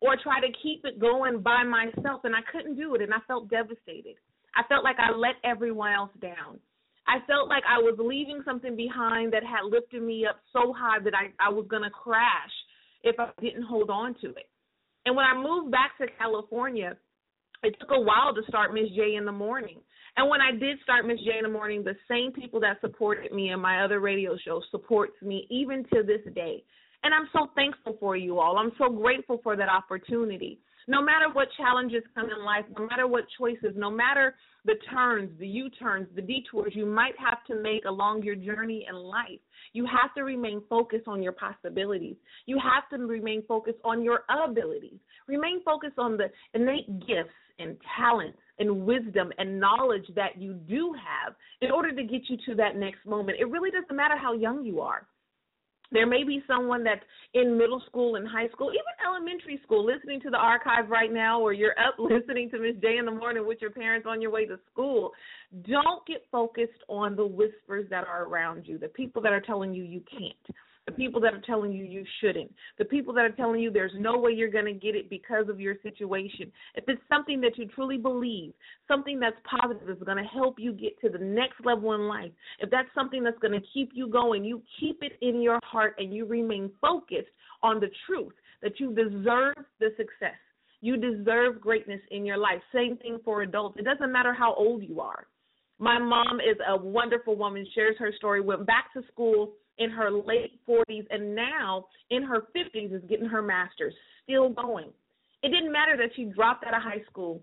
or 0.00 0.16
try 0.22 0.40
to 0.40 0.48
keep 0.62 0.84
it 0.84 0.98
going 0.98 1.40
by 1.40 1.62
myself. 1.62 2.22
And 2.24 2.34
I 2.34 2.40
couldn't 2.50 2.76
do 2.76 2.94
it 2.94 3.02
and 3.02 3.12
I 3.12 3.18
felt 3.26 3.50
devastated. 3.50 4.16
I 4.56 4.62
felt 4.68 4.82
like 4.82 4.96
I 4.98 5.14
let 5.14 5.34
everyone 5.44 5.92
else 5.92 6.10
down. 6.22 6.58
I 7.06 7.18
felt 7.26 7.48
like 7.48 7.62
I 7.68 7.78
was 7.78 7.96
leaving 7.98 8.42
something 8.44 8.76
behind 8.76 9.32
that 9.32 9.42
had 9.44 9.68
lifted 9.70 10.02
me 10.02 10.26
up 10.26 10.40
so 10.52 10.72
high 10.72 11.00
that 11.04 11.12
I, 11.14 11.32
I 11.44 11.50
was 11.50 11.66
going 11.68 11.82
to 11.82 11.90
crash 11.90 12.52
if 13.02 13.16
I 13.20 13.30
didn't 13.40 13.64
hold 13.64 13.90
on 13.90 14.14
to 14.22 14.28
it. 14.30 14.48
And 15.04 15.14
when 15.14 15.26
I 15.26 15.36
moved 15.36 15.70
back 15.70 15.98
to 15.98 16.06
California, 16.18 16.96
it 17.62 17.76
took 17.78 17.90
a 17.90 18.00
while 18.00 18.34
to 18.34 18.42
start 18.48 18.72
Miz 18.72 18.88
J 18.96 19.16
in 19.16 19.24
the 19.24 19.32
morning. 19.32 19.80
And 20.16 20.30
when 20.30 20.40
I 20.40 20.52
did 20.52 20.78
start 20.82 21.06
Miz 21.06 21.18
J 21.24 21.38
in 21.38 21.42
the 21.42 21.48
morning, 21.48 21.82
the 21.82 21.96
same 22.08 22.32
people 22.32 22.60
that 22.60 22.80
supported 22.80 23.32
me 23.32 23.50
in 23.50 23.60
my 23.60 23.84
other 23.84 24.00
radio 24.00 24.36
show 24.42 24.62
supports 24.70 25.14
me 25.22 25.46
even 25.50 25.84
to 25.92 26.02
this 26.02 26.20
day. 26.34 26.62
And 27.02 27.12
I'm 27.12 27.28
so 27.32 27.48
thankful 27.54 27.96
for 28.00 28.16
you 28.16 28.38
all. 28.38 28.56
I'm 28.56 28.72
so 28.78 28.88
grateful 28.88 29.40
for 29.42 29.56
that 29.56 29.68
opportunity. 29.68 30.60
No 30.86 31.02
matter 31.02 31.26
what 31.32 31.48
challenges 31.56 32.02
come 32.14 32.26
in 32.30 32.44
life, 32.44 32.64
no 32.78 32.86
matter 32.86 33.06
what 33.06 33.24
choices, 33.38 33.74
no 33.74 33.90
matter 33.90 34.34
the 34.64 34.74
turns, 34.92 35.30
the 35.38 35.46
U 35.46 35.70
turns, 35.70 36.08
the 36.14 36.22
detours 36.22 36.72
you 36.74 36.86
might 36.86 37.14
have 37.18 37.44
to 37.46 37.54
make 37.60 37.84
along 37.84 38.22
your 38.22 38.34
journey 38.34 38.86
in 38.88 38.96
life, 38.96 39.40
you 39.72 39.86
have 39.86 40.14
to 40.14 40.22
remain 40.22 40.62
focused 40.68 41.08
on 41.08 41.22
your 41.22 41.32
possibilities. 41.32 42.16
You 42.46 42.58
have 42.58 42.88
to 42.90 43.04
remain 43.04 43.42
focused 43.46 43.80
on 43.84 44.02
your 44.02 44.24
abilities. 44.30 44.98
Remain 45.26 45.62
focused 45.64 45.98
on 45.98 46.16
the 46.16 46.26
innate 46.54 47.00
gifts 47.00 47.30
and 47.58 47.76
talents 47.98 48.38
and 48.58 48.84
wisdom 48.86 49.32
and 49.38 49.58
knowledge 49.58 50.06
that 50.14 50.40
you 50.40 50.54
do 50.54 50.94
have 50.94 51.34
in 51.60 51.70
order 51.70 51.94
to 51.94 52.02
get 52.02 52.22
you 52.28 52.36
to 52.46 52.54
that 52.56 52.76
next 52.76 53.04
moment. 53.06 53.38
It 53.40 53.50
really 53.50 53.70
doesn't 53.70 53.94
matter 53.94 54.16
how 54.16 54.32
young 54.34 54.64
you 54.64 54.80
are. 54.80 55.06
There 55.94 56.06
may 56.08 56.24
be 56.24 56.42
someone 56.48 56.82
that's 56.82 57.04
in 57.34 57.56
middle 57.56 57.80
school 57.86 58.16
and 58.16 58.26
high 58.26 58.48
school, 58.48 58.70
even 58.70 58.82
elementary 59.06 59.60
school, 59.62 59.86
listening 59.86 60.20
to 60.22 60.30
the 60.30 60.36
archive 60.36 60.90
right 60.90 61.12
now, 61.12 61.40
or 61.40 61.52
you're 61.52 61.78
up 61.78 61.94
listening 61.98 62.50
to 62.50 62.58
Miz 62.58 62.74
J 62.82 62.98
in 62.98 63.04
the 63.06 63.12
morning 63.12 63.46
with 63.46 63.58
your 63.62 63.70
parents 63.70 64.06
on 64.10 64.20
your 64.20 64.32
way 64.32 64.44
to 64.44 64.58
school. 64.72 65.12
Don't 65.68 66.04
get 66.04 66.26
focused 66.32 66.82
on 66.88 67.14
the 67.14 67.24
whispers 67.24 67.86
that 67.90 68.08
are 68.08 68.24
around 68.24 68.66
you, 68.66 68.76
the 68.76 68.88
people 68.88 69.22
that 69.22 69.32
are 69.32 69.40
telling 69.40 69.72
you 69.72 69.84
you 69.84 70.02
can't 70.10 70.56
the 70.86 70.92
people 70.92 71.20
that 71.20 71.32
are 71.32 71.40
telling 71.40 71.72
you 71.72 71.84
you 71.84 72.04
shouldn't, 72.20 72.52
the 72.78 72.84
people 72.84 73.14
that 73.14 73.24
are 73.24 73.30
telling 73.30 73.60
you 73.60 73.70
there's 73.70 73.92
no 73.98 74.18
way 74.18 74.32
you're 74.32 74.50
going 74.50 74.66
to 74.66 74.72
get 74.72 74.94
it 74.94 75.08
because 75.08 75.48
of 75.48 75.58
your 75.58 75.76
situation. 75.82 76.52
If 76.74 76.84
it's 76.88 77.00
something 77.08 77.40
that 77.40 77.56
you 77.56 77.66
truly 77.68 77.96
believe, 77.96 78.52
something 78.86 79.18
that's 79.18 79.36
positive 79.60 79.88
is 79.88 80.02
going 80.04 80.18
to 80.18 80.24
help 80.24 80.56
you 80.58 80.72
get 80.72 81.00
to 81.00 81.08
the 81.08 81.24
next 81.24 81.64
level 81.64 81.94
in 81.94 82.06
life, 82.06 82.32
if 82.60 82.70
that's 82.70 82.88
something 82.94 83.24
that's 83.24 83.38
going 83.38 83.58
to 83.58 83.66
keep 83.72 83.90
you 83.94 84.08
going, 84.08 84.44
you 84.44 84.62
keep 84.78 85.02
it 85.02 85.12
in 85.22 85.40
your 85.40 85.58
heart 85.64 85.94
and 85.98 86.12
you 86.12 86.26
remain 86.26 86.70
focused 86.80 87.28
on 87.62 87.80
the 87.80 87.88
truth 88.06 88.34
that 88.62 88.78
you 88.78 88.94
deserve 88.94 89.56
the 89.80 89.88
success. 89.96 90.36
You 90.80 90.98
deserve 90.98 91.62
greatness 91.62 92.00
in 92.10 92.26
your 92.26 92.36
life. 92.36 92.60
Same 92.74 92.98
thing 92.98 93.18
for 93.24 93.40
adults. 93.40 93.78
It 93.78 93.84
doesn't 93.86 94.12
matter 94.12 94.34
how 94.34 94.54
old 94.54 94.82
you 94.82 95.00
are. 95.00 95.26
My 95.78 95.98
mom 95.98 96.40
is 96.40 96.56
a 96.68 96.76
wonderful 96.76 97.36
woman, 97.36 97.66
shares 97.74 97.96
her 97.98 98.12
story, 98.16 98.40
went 98.40 98.66
back 98.66 98.92
to 98.92 99.02
school 99.10 99.54
in 99.78 99.90
her 99.90 100.10
late 100.10 100.60
40s 100.68 101.06
and 101.10 101.34
now 101.34 101.86
in 102.10 102.22
her 102.22 102.46
50s 102.56 102.94
is 102.94 103.02
getting 103.08 103.26
her 103.26 103.42
master's, 103.42 103.94
still 104.22 104.50
going. 104.50 104.90
It 105.42 105.48
didn't 105.50 105.72
matter 105.72 105.96
that 105.96 106.10
she 106.16 106.24
dropped 106.24 106.64
out 106.64 106.74
of 106.74 106.82
high 106.82 107.02
school 107.10 107.42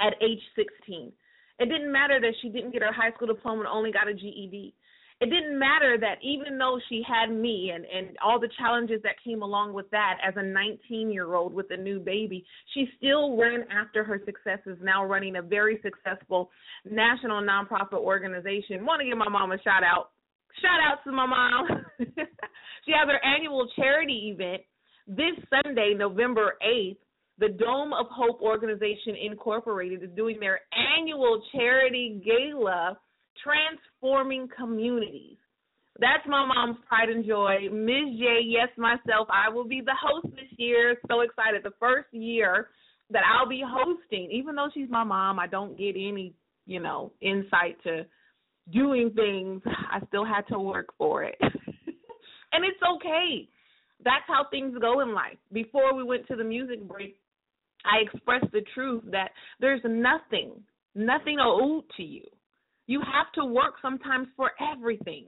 at 0.00 0.14
age 0.22 0.42
16. 0.54 1.12
It 1.58 1.66
didn't 1.66 1.90
matter 1.90 2.20
that 2.20 2.34
she 2.42 2.48
didn't 2.48 2.72
get 2.72 2.82
her 2.82 2.92
high 2.92 3.12
school 3.12 3.28
diploma 3.28 3.60
and 3.60 3.68
only 3.68 3.90
got 3.90 4.08
a 4.08 4.14
GED. 4.14 4.74
It 5.18 5.30
didn't 5.30 5.58
matter 5.58 5.96
that 5.98 6.16
even 6.22 6.58
though 6.58 6.78
she 6.90 7.02
had 7.08 7.32
me 7.32 7.72
and 7.74 7.86
and 7.86 8.18
all 8.22 8.38
the 8.38 8.50
challenges 8.58 9.00
that 9.02 9.14
came 9.24 9.40
along 9.40 9.72
with 9.72 9.90
that 9.90 10.18
as 10.22 10.34
a 10.36 10.42
19 10.42 11.10
year 11.10 11.34
old 11.34 11.54
with 11.54 11.66
a 11.70 11.76
new 11.76 11.98
baby, 11.98 12.44
she 12.74 12.86
still 12.98 13.34
ran 13.34 13.64
after 13.70 14.04
her 14.04 14.20
successes. 14.26 14.76
Now 14.82 15.06
running 15.06 15.36
a 15.36 15.42
very 15.42 15.80
successful 15.82 16.50
national 16.84 17.40
nonprofit 17.40 17.94
organization. 17.94 18.84
Want 18.84 19.00
to 19.00 19.06
give 19.06 19.16
my 19.16 19.28
mom 19.30 19.52
a 19.52 19.62
shout 19.62 19.82
out 19.82 20.10
Shout 20.60 20.80
out 20.82 21.04
to 21.04 21.12
my 21.12 21.26
mom. 21.26 21.84
she 21.98 22.92
has 22.92 23.08
her 23.08 23.20
annual 23.24 23.68
charity 23.76 24.34
event 24.34 24.62
this 25.06 25.36
Sunday, 25.50 25.94
November 25.96 26.54
8th. 26.66 26.96
The 27.38 27.48
Dome 27.48 27.92
of 27.92 28.06
Hope 28.10 28.40
Organization 28.40 29.14
Incorporated 29.22 30.02
is 30.02 30.08
doing 30.16 30.40
their 30.40 30.60
annual 30.98 31.42
charity 31.52 32.22
gala, 32.24 32.98
Transforming 33.42 34.48
Communities. 34.56 35.36
That's 35.98 36.26
my 36.26 36.46
mom's 36.46 36.78
pride 36.88 37.10
and 37.10 37.24
joy. 37.26 37.68
Miz 37.70 38.18
J, 38.18 38.40
yes, 38.44 38.68
myself, 38.76 39.28
I 39.30 39.50
will 39.50 39.66
be 39.66 39.82
the 39.84 39.94
host 40.00 40.34
this 40.34 40.50
year. 40.58 40.96
So 41.08 41.20
excited. 41.20 41.62
The 41.62 41.72
first 41.78 42.08
year 42.12 42.68
that 43.10 43.22
I'll 43.24 43.48
be 43.48 43.62
hosting, 43.66 44.30
even 44.30 44.54
though 44.54 44.68
she's 44.72 44.90
my 44.90 45.04
mom, 45.04 45.38
I 45.38 45.46
don't 45.46 45.76
get 45.78 45.94
any, 45.94 46.34
you 46.66 46.80
know, 46.80 47.12
insight 47.20 47.82
to 47.84 48.04
doing 48.72 49.10
things, 49.14 49.62
I 49.66 50.04
still 50.08 50.24
had 50.24 50.42
to 50.48 50.58
work 50.58 50.88
for 50.98 51.24
it. 51.24 51.36
and 51.40 52.64
it's 52.64 52.82
okay. 52.96 53.48
That's 54.04 54.24
how 54.26 54.46
things 54.50 54.76
go 54.80 55.00
in 55.00 55.14
life. 55.14 55.38
Before 55.52 55.94
we 55.94 56.04
went 56.04 56.26
to 56.28 56.36
the 56.36 56.44
music 56.44 56.86
break, 56.86 57.18
I 57.84 57.98
expressed 58.02 58.52
the 58.52 58.62
truth 58.74 59.04
that 59.10 59.30
there's 59.60 59.80
nothing, 59.84 60.52
nothing 60.94 61.38
owed 61.40 61.84
to 61.96 62.02
you. 62.02 62.24
You 62.86 63.00
have 63.00 63.32
to 63.34 63.44
work 63.44 63.74
sometimes 63.82 64.28
for 64.36 64.50
everything. 64.72 65.26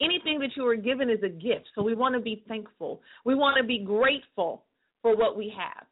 Anything 0.00 0.38
that 0.40 0.50
you 0.56 0.66
are 0.66 0.76
given 0.76 1.10
is 1.10 1.22
a 1.24 1.28
gift. 1.28 1.66
So 1.74 1.82
we 1.82 1.94
want 1.94 2.14
to 2.14 2.20
be 2.20 2.44
thankful. 2.48 3.02
We 3.24 3.34
want 3.34 3.56
to 3.60 3.64
be 3.64 3.78
grateful 3.78 4.64
for 5.02 5.16
what 5.16 5.36
we 5.36 5.52
have. 5.56 5.86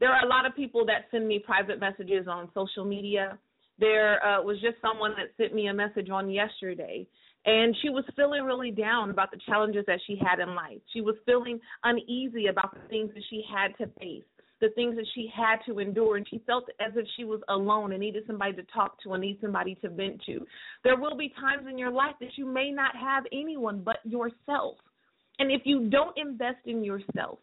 There 0.00 0.10
are 0.10 0.24
a 0.24 0.28
lot 0.28 0.46
of 0.46 0.54
people 0.54 0.86
that 0.86 1.06
send 1.10 1.26
me 1.26 1.38
private 1.38 1.80
messages 1.80 2.26
on 2.28 2.48
social 2.54 2.84
media 2.84 3.38
there 3.78 4.24
uh, 4.24 4.42
was 4.42 4.60
just 4.60 4.76
someone 4.82 5.12
that 5.16 5.30
sent 5.36 5.54
me 5.54 5.68
a 5.68 5.74
message 5.74 6.10
on 6.10 6.30
yesterday, 6.30 7.06
and 7.44 7.74
she 7.80 7.88
was 7.88 8.04
feeling 8.16 8.42
really 8.44 8.70
down 8.70 9.10
about 9.10 9.30
the 9.30 9.38
challenges 9.46 9.84
that 9.86 10.00
she 10.06 10.16
had 10.20 10.40
in 10.40 10.54
life. 10.54 10.78
She 10.92 11.00
was 11.00 11.14
feeling 11.24 11.60
uneasy 11.84 12.46
about 12.46 12.74
the 12.74 12.88
things 12.88 13.10
that 13.14 13.22
she 13.30 13.44
had 13.50 13.76
to 13.78 13.90
face, 13.98 14.24
the 14.60 14.70
things 14.74 14.96
that 14.96 15.06
she 15.14 15.30
had 15.34 15.56
to 15.66 15.78
endure, 15.78 16.16
and 16.16 16.26
she 16.28 16.42
felt 16.46 16.64
as 16.80 16.92
if 16.96 17.06
she 17.16 17.24
was 17.24 17.40
alone 17.48 17.92
and 17.92 18.00
needed 18.00 18.24
somebody 18.26 18.52
to 18.54 18.64
talk 18.64 19.00
to 19.02 19.12
and 19.12 19.22
need 19.22 19.38
somebody 19.40 19.76
to 19.76 19.88
vent 19.88 20.20
to. 20.26 20.44
There 20.82 20.98
will 20.98 21.16
be 21.16 21.32
times 21.40 21.66
in 21.70 21.78
your 21.78 21.92
life 21.92 22.16
that 22.20 22.36
you 22.36 22.46
may 22.46 22.70
not 22.70 22.96
have 22.96 23.24
anyone 23.32 23.82
but 23.84 23.98
yourself. 24.04 24.76
And 25.38 25.52
if 25.52 25.62
you 25.64 25.88
don't 25.88 26.18
invest 26.18 26.66
in 26.66 26.82
yourself, 26.82 27.38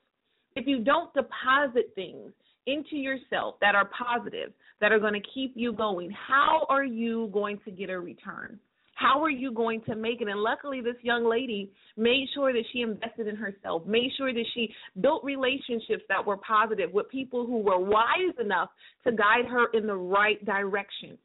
if 0.55 0.67
you 0.67 0.83
don't 0.83 1.13
deposit 1.13 1.91
things 1.95 2.31
into 2.68 2.95
yourself 2.95 3.55
that 3.61 3.76
are 3.76 3.89
positive, 3.97 4.51
that 4.82 4.91
are 4.91 4.99
going 4.99 5.13
to 5.13 5.28
keep 5.34 5.53
you 5.55 5.74
going, 5.74 6.11
how 6.11 6.66
are 6.70 6.84
you 6.84 7.30
going 7.34 7.59
to 7.66 7.72
get 7.72 7.89
a 7.89 7.99
return? 7.99 8.59
How 8.95 9.22
are 9.22 9.30
you 9.30 9.51
going 9.51 9.82
to 9.89 9.95
make 9.95 10.22
it? 10.22 10.30
And 10.30 10.39
luckily, 10.39 10.80
this 10.80 10.95
young 11.01 11.30
lady 11.30 11.70
made 11.97 12.28
sure 12.34 12.53
that 12.53 12.63
she 12.72 12.80
invested 12.80 13.28
in 13.28 13.36
herself, 13.36 13.86
made 13.86 14.09
sure 14.18 14.34
that 14.34 14.45
she 14.53 14.74
built 15.01 15.22
relationships 15.24 16.03
that 16.07 16.26
were 16.26 16.38
positive 16.38 16.93
with 16.93 17.09
people 17.09 17.45
who 17.45 17.59
were 17.59 17.80
wise 17.80 18.34
enough 18.39 18.70
to 19.03 19.11
guide 19.11 19.45
her 19.49 19.68
in 19.74 19.86
the 19.86 19.95
right 19.95 20.43
direction 20.45 21.18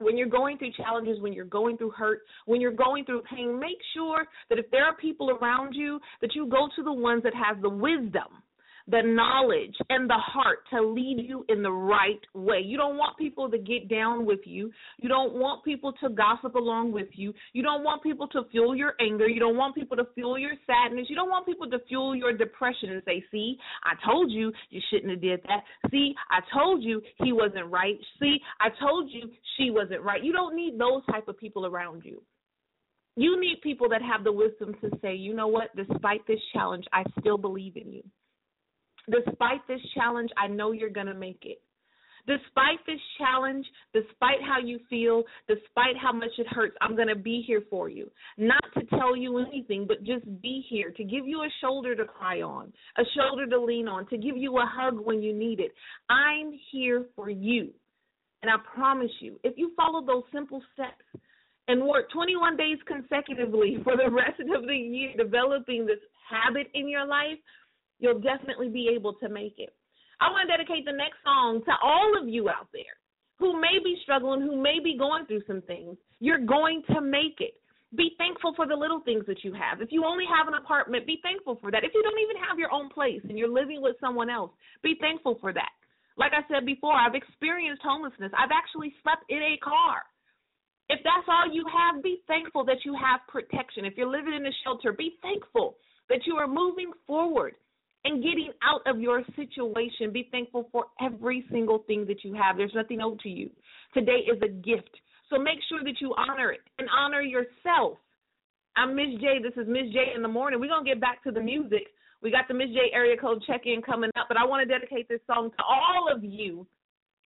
when 0.00 0.16
you're 0.16 0.28
going 0.28 0.58
through 0.58 0.72
challenges, 0.72 1.20
when 1.20 1.32
you're 1.32 1.44
going 1.44 1.76
through 1.76 1.90
hurt, 1.90 2.22
when 2.46 2.60
you're 2.60 2.72
going 2.72 3.04
through 3.04 3.22
pain, 3.22 3.58
make 3.60 3.78
sure 3.94 4.26
that 4.48 4.58
if 4.58 4.70
there 4.70 4.84
are 4.84 4.96
people 4.96 5.30
around 5.30 5.74
you, 5.74 6.00
that 6.20 6.34
you 6.34 6.46
go 6.46 6.68
to 6.74 6.82
the 6.82 6.92
ones 6.92 7.22
that 7.22 7.34
have 7.34 7.60
the 7.60 7.68
wisdom 7.68 8.42
the 8.90 9.02
knowledge 9.02 9.76
and 9.88 10.10
the 10.10 10.18
heart 10.18 10.58
to 10.70 10.82
lead 10.82 11.18
you 11.20 11.44
in 11.48 11.62
the 11.62 11.70
right 11.70 12.20
way. 12.34 12.60
You 12.64 12.76
don't 12.76 12.96
want 12.96 13.16
people 13.16 13.48
to 13.50 13.58
get 13.58 13.88
down 13.88 14.26
with 14.26 14.40
you. 14.44 14.70
You 14.98 15.08
don't 15.08 15.34
want 15.34 15.64
people 15.64 15.92
to 16.02 16.08
gossip 16.08 16.54
along 16.54 16.92
with 16.92 17.08
you. 17.12 17.32
You 17.52 17.62
don't 17.62 17.84
want 17.84 18.02
people 18.02 18.26
to 18.28 18.42
fuel 18.50 18.74
your 18.74 18.94
anger. 19.00 19.28
You 19.28 19.38
don't 19.38 19.56
want 19.56 19.74
people 19.74 19.96
to 19.96 20.06
fuel 20.14 20.38
your 20.38 20.54
sadness. 20.66 21.06
You 21.08 21.16
don't 21.16 21.30
want 21.30 21.46
people 21.46 21.70
to 21.70 21.78
fuel 21.88 22.16
your 22.16 22.32
depression 22.32 22.90
and 22.90 23.02
say, 23.04 23.24
"See, 23.30 23.58
I 23.84 23.94
told 24.04 24.30
you 24.30 24.52
you 24.70 24.80
shouldn't 24.90 25.10
have 25.10 25.20
did 25.20 25.42
that. 25.44 25.64
See, 25.90 26.14
I 26.30 26.40
told 26.52 26.82
you 26.82 27.00
he 27.22 27.32
wasn't 27.32 27.66
right. 27.66 27.98
See, 28.18 28.40
I 28.60 28.70
told 28.70 29.10
you 29.10 29.30
she 29.56 29.70
wasn't 29.70 30.02
right." 30.02 30.22
You 30.22 30.32
don't 30.32 30.56
need 30.56 30.78
those 30.78 31.04
type 31.06 31.28
of 31.28 31.38
people 31.38 31.66
around 31.66 32.04
you. 32.04 32.22
You 33.16 33.40
need 33.40 33.60
people 33.62 33.88
that 33.90 34.02
have 34.02 34.24
the 34.24 34.32
wisdom 34.32 34.74
to 34.80 34.90
say, 35.00 35.14
"You 35.14 35.34
know 35.34 35.48
what? 35.48 35.74
Despite 35.76 36.26
this 36.26 36.40
challenge, 36.52 36.86
I 36.92 37.04
still 37.20 37.38
believe 37.38 37.76
in 37.76 37.92
you." 37.92 38.02
Despite 39.08 39.66
this 39.68 39.80
challenge, 39.94 40.30
I 40.36 40.46
know 40.46 40.72
you're 40.72 40.90
going 40.90 41.06
to 41.06 41.14
make 41.14 41.42
it. 41.42 41.60
Despite 42.26 42.84
this 42.86 43.00
challenge, 43.18 43.66
despite 43.94 44.42
how 44.46 44.60
you 44.62 44.78
feel, 44.88 45.22
despite 45.48 45.96
how 46.00 46.12
much 46.12 46.30
it 46.38 46.46
hurts, 46.48 46.76
I'm 46.80 46.94
going 46.94 47.08
to 47.08 47.16
be 47.16 47.42
here 47.46 47.62
for 47.70 47.88
you. 47.88 48.10
Not 48.36 48.62
to 48.74 48.84
tell 48.86 49.16
you 49.16 49.38
anything, 49.38 49.86
but 49.86 50.04
just 50.04 50.24
be 50.42 50.64
here 50.68 50.90
to 50.90 51.04
give 51.04 51.26
you 51.26 51.40
a 51.40 51.48
shoulder 51.60 51.94
to 51.96 52.04
cry 52.04 52.42
on, 52.42 52.72
a 52.98 53.02
shoulder 53.16 53.46
to 53.46 53.60
lean 53.60 53.88
on, 53.88 54.06
to 54.08 54.18
give 54.18 54.36
you 54.36 54.58
a 54.58 54.66
hug 54.66 54.98
when 55.02 55.22
you 55.22 55.34
need 55.34 55.60
it. 55.60 55.72
I'm 56.08 56.52
here 56.70 57.06
for 57.16 57.30
you. 57.30 57.70
And 58.42 58.50
I 58.50 58.56
promise 58.74 59.10
you, 59.20 59.38
if 59.44 59.54
you 59.56 59.72
follow 59.76 60.04
those 60.04 60.24
simple 60.32 60.62
steps 60.72 61.04
and 61.68 61.86
work 61.86 62.10
21 62.10 62.56
days 62.56 62.78
consecutively 62.86 63.78
for 63.84 63.96
the 63.96 64.10
rest 64.10 64.40
of 64.40 64.66
the 64.66 64.74
year 64.74 65.10
developing 65.16 65.86
this 65.86 65.98
habit 66.28 66.68
in 66.74 66.88
your 66.88 67.06
life, 67.06 67.38
you'll 68.00 68.20
definitely 68.20 68.68
be 68.68 68.90
able 68.94 69.14
to 69.14 69.28
make 69.28 69.54
it. 69.58 69.74
I 70.20 70.30
want 70.30 70.48
to 70.48 70.56
dedicate 70.56 70.84
the 70.84 70.92
next 70.92 71.16
song 71.24 71.62
to 71.64 71.72
all 71.82 72.12
of 72.20 72.28
you 72.28 72.48
out 72.48 72.68
there 72.72 72.98
who 73.38 73.58
may 73.58 73.80
be 73.82 73.96
struggling, 74.02 74.42
who 74.42 74.60
may 74.60 74.78
be 74.82 74.96
going 74.98 75.24
through 75.24 75.42
some 75.46 75.62
things. 75.62 75.96
You're 76.20 76.44
going 76.44 76.82
to 76.92 77.00
make 77.00 77.40
it. 77.40 77.56
Be 77.96 78.12
thankful 78.18 78.52
for 78.54 78.68
the 78.68 78.76
little 78.76 79.00
things 79.00 79.24
that 79.26 79.42
you 79.42 79.52
have. 79.54 79.80
If 79.80 79.90
you 79.90 80.04
only 80.04 80.24
have 80.28 80.46
an 80.46 80.54
apartment, 80.54 81.06
be 81.06 81.18
thankful 81.22 81.56
for 81.60 81.70
that. 81.72 81.82
If 81.82 81.90
you 81.94 82.02
don't 82.04 82.20
even 82.20 82.36
have 82.46 82.58
your 82.58 82.70
own 82.70 82.88
place 82.90 83.20
and 83.28 83.36
you're 83.38 83.50
living 83.50 83.82
with 83.82 83.96
someone 83.98 84.30
else, 84.30 84.52
be 84.82 84.94
thankful 85.00 85.38
for 85.40 85.52
that. 85.52 85.72
Like 86.16 86.32
I 86.36 86.46
said 86.52 86.66
before, 86.66 86.92
I've 86.92 87.16
experienced 87.16 87.82
homelessness. 87.82 88.30
I've 88.36 88.52
actually 88.52 88.92
slept 89.02 89.24
in 89.28 89.40
a 89.40 89.56
car. 89.64 90.04
If 90.90 91.00
that's 91.02 91.26
all 91.26 91.50
you 91.50 91.64
have, 91.66 92.02
be 92.02 92.20
thankful 92.28 92.64
that 92.66 92.84
you 92.84 92.94
have 92.94 93.26
protection. 93.26 93.84
If 93.84 93.94
you're 93.96 94.10
living 94.10 94.34
in 94.34 94.44
a 94.44 94.54
shelter, 94.62 94.92
be 94.92 95.16
thankful 95.22 95.76
that 96.10 96.26
you 96.26 96.36
are 96.36 96.46
moving 96.46 96.92
forward 97.06 97.54
and 98.04 98.22
getting 98.22 98.50
out 98.62 98.80
of 98.86 99.00
your 99.00 99.22
situation. 99.36 100.12
Be 100.12 100.28
thankful 100.30 100.68
for 100.72 100.86
every 101.00 101.44
single 101.50 101.84
thing 101.86 102.06
that 102.06 102.24
you 102.24 102.34
have. 102.34 102.56
There's 102.56 102.74
nothing 102.74 103.00
owed 103.00 103.20
to 103.20 103.28
you. 103.28 103.50
Today 103.94 104.24
is 104.32 104.40
a 104.42 104.48
gift. 104.48 104.90
So 105.28 105.38
make 105.38 105.58
sure 105.68 105.80
that 105.84 106.00
you 106.00 106.14
honor 106.16 106.52
it 106.52 106.60
and 106.78 106.88
honor 106.96 107.20
yourself. 107.20 107.98
I'm 108.76 108.96
Miz 108.96 109.20
J. 109.20 109.38
This 109.42 109.52
is 109.60 109.68
Miz 109.68 109.92
J 109.92 110.12
in 110.14 110.22
the 110.22 110.28
morning. 110.28 110.60
We're 110.60 110.68
going 110.68 110.84
to 110.84 110.90
get 110.90 111.00
back 111.00 111.22
to 111.24 111.30
the 111.30 111.40
music. 111.40 111.88
We 112.22 112.30
got 112.30 112.48
the 112.48 112.54
Miz 112.54 112.68
J 112.70 112.90
area 112.92 113.16
code 113.16 113.42
check 113.46 113.62
in 113.64 113.82
coming 113.82 114.10
up, 114.18 114.26
but 114.28 114.36
I 114.36 114.44
want 114.44 114.66
to 114.66 114.72
dedicate 114.72 115.08
this 115.08 115.20
song 115.26 115.50
to 115.50 115.62
all 115.62 116.08
of 116.14 116.24
you. 116.24 116.66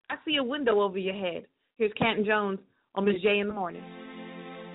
I 0.09 0.15
see 0.25 0.37
a 0.37 0.43
window 0.43 0.81
over 0.81 0.97
your 0.97 1.15
head. 1.15 1.45
Here's 1.77 1.93
Canton 1.93 2.25
Jones 2.25 2.59
on 2.95 3.05
Miz 3.05 3.21
J 3.21 3.39
in 3.39 3.47
the 3.47 3.53
morning. 3.53 3.83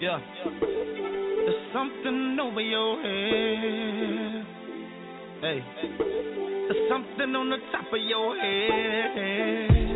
Yeah. 0.01 0.18
There's 0.44 1.72
something 1.72 2.38
over 2.40 2.61
your 2.61 3.03
head 3.03 4.58
Hey. 5.41 5.62
Something 6.91 7.36
on 7.36 7.51
the 7.51 7.59
top 7.70 7.86
of 7.93 8.01
your 8.01 8.36
head. 8.36 9.88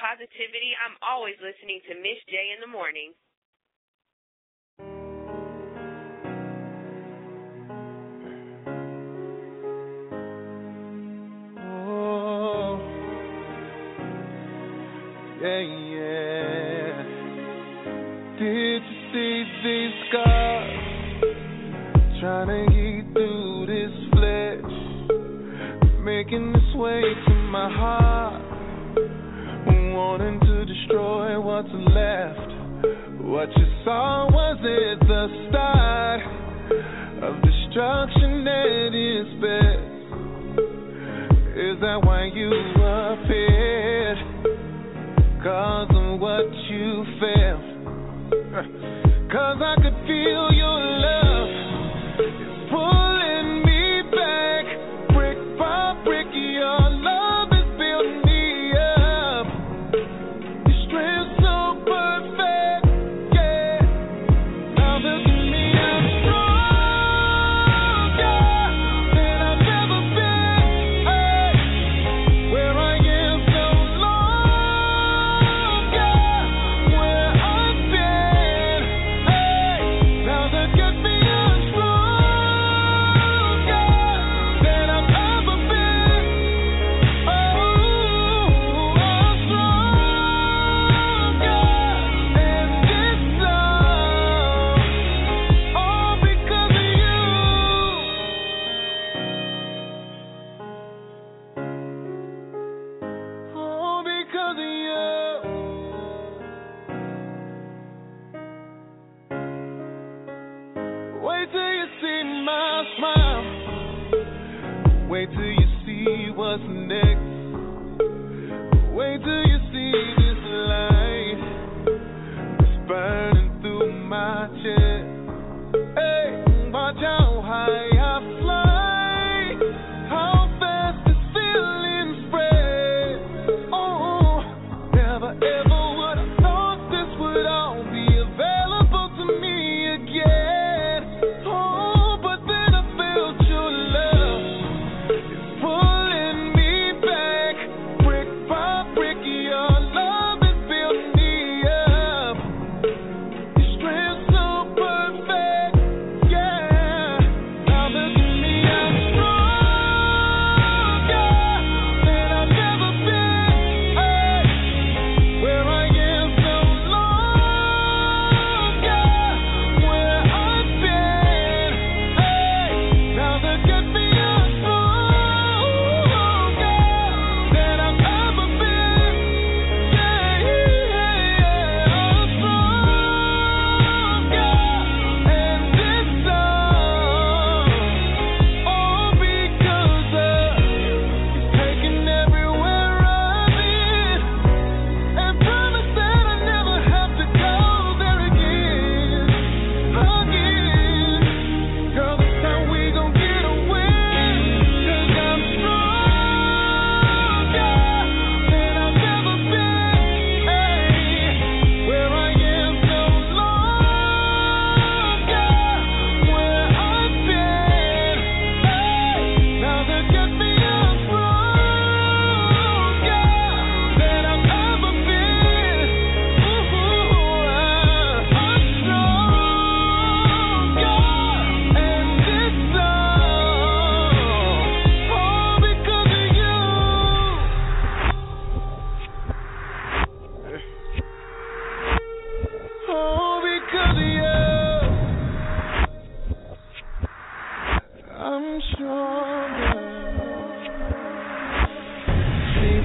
positivity, 0.00 0.76
I'm 0.84 0.96
always 1.02 1.34
listening 1.40 1.80
to 1.88 1.94
Miz 1.94 2.20
J 2.28 2.52
in 2.54 2.60
the 2.60 2.66
morning. 2.66 3.12
Oh, 11.58 12.78
yeah, 15.42 15.60
yeah. 15.90 17.02
Did 18.38 18.52
you 18.52 18.80
see 19.12 19.44
these 19.64 19.96
scars? 20.08 20.84
Trying 22.20 22.48
to 22.48 22.60
get 22.72 23.04
through 23.12 23.66
this 23.66 23.94
flesh, 24.12 24.72
making 26.02 26.54
its 26.54 26.72
way 26.76 27.02
to 27.26 27.34
my 27.50 27.68
heart 27.70 28.45
wanting 29.96 30.38
to 30.40 30.64
destroy 30.66 31.40
what's 31.40 31.72
left. 31.72 32.52
What 33.24 33.48
you 33.56 33.66
saw 33.82 34.28
was 34.28 34.58
it 34.60 35.00
the 35.08 35.26
start 35.48 36.20
of 37.24 37.40
destruction 37.40 38.44
at 38.44 38.92
its 38.92 39.30
best? 39.40 39.96
Is 41.56 41.80
that 41.80 42.04
why 42.04 42.28
you 42.28 42.52
appeared? 42.76 44.20
Cause 45.42 45.88
of 45.88 46.20
what 46.20 46.52
you 46.68 47.04
felt. 47.16 47.64
Cause 49.32 49.58
I 49.64 49.76
could 49.80 49.96
feel 50.04 50.52
your 50.52 50.80
love 51.08 51.48
is 52.20 52.68
pulling. 52.68 53.35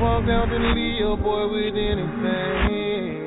walk 0.02 0.26
down 0.26 0.49
to 0.49 0.58
Leo, 0.58 1.16
boy, 1.16 1.47
with 1.54 1.76
anything. 1.78 3.22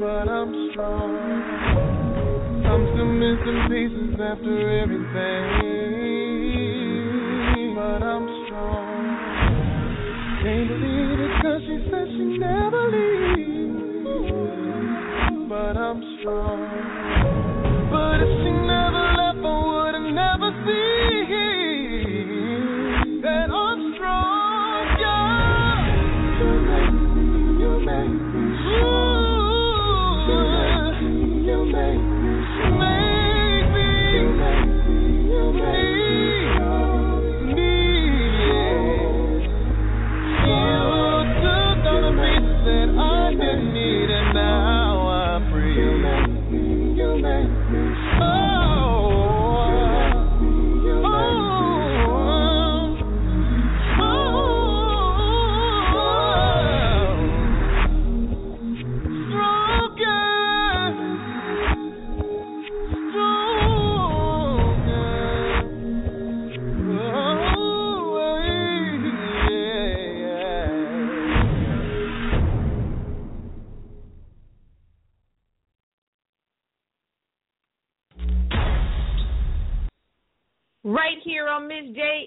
But 0.00 0.28
I'm 0.32 0.70
strong. 0.72 1.12
I'm 2.64 2.82
still 2.94 3.12
missing 3.20 3.68
pieces 3.68 4.16
after 4.16 4.80
everything. 4.80 5.60
But 7.76 8.02
I'm 8.02 8.24
strong. 8.46 8.88
Can't 10.42 10.68
believe 10.68 11.20
it 11.20 11.32
cause 11.42 11.62
she 11.68 11.76
said 11.90 12.08
she 12.16 12.24
never 12.40 12.82
leave, 12.88 14.08
But 15.50 15.76
I'm 15.76 16.00
strong. 16.20 16.64
But 17.92 18.24
if 18.24 18.32
she 18.40 18.52
never 18.56 19.04
left, 19.20 19.44
I 19.44 19.52
would've 19.68 20.08
never 20.16 20.48
seen. 20.64 20.99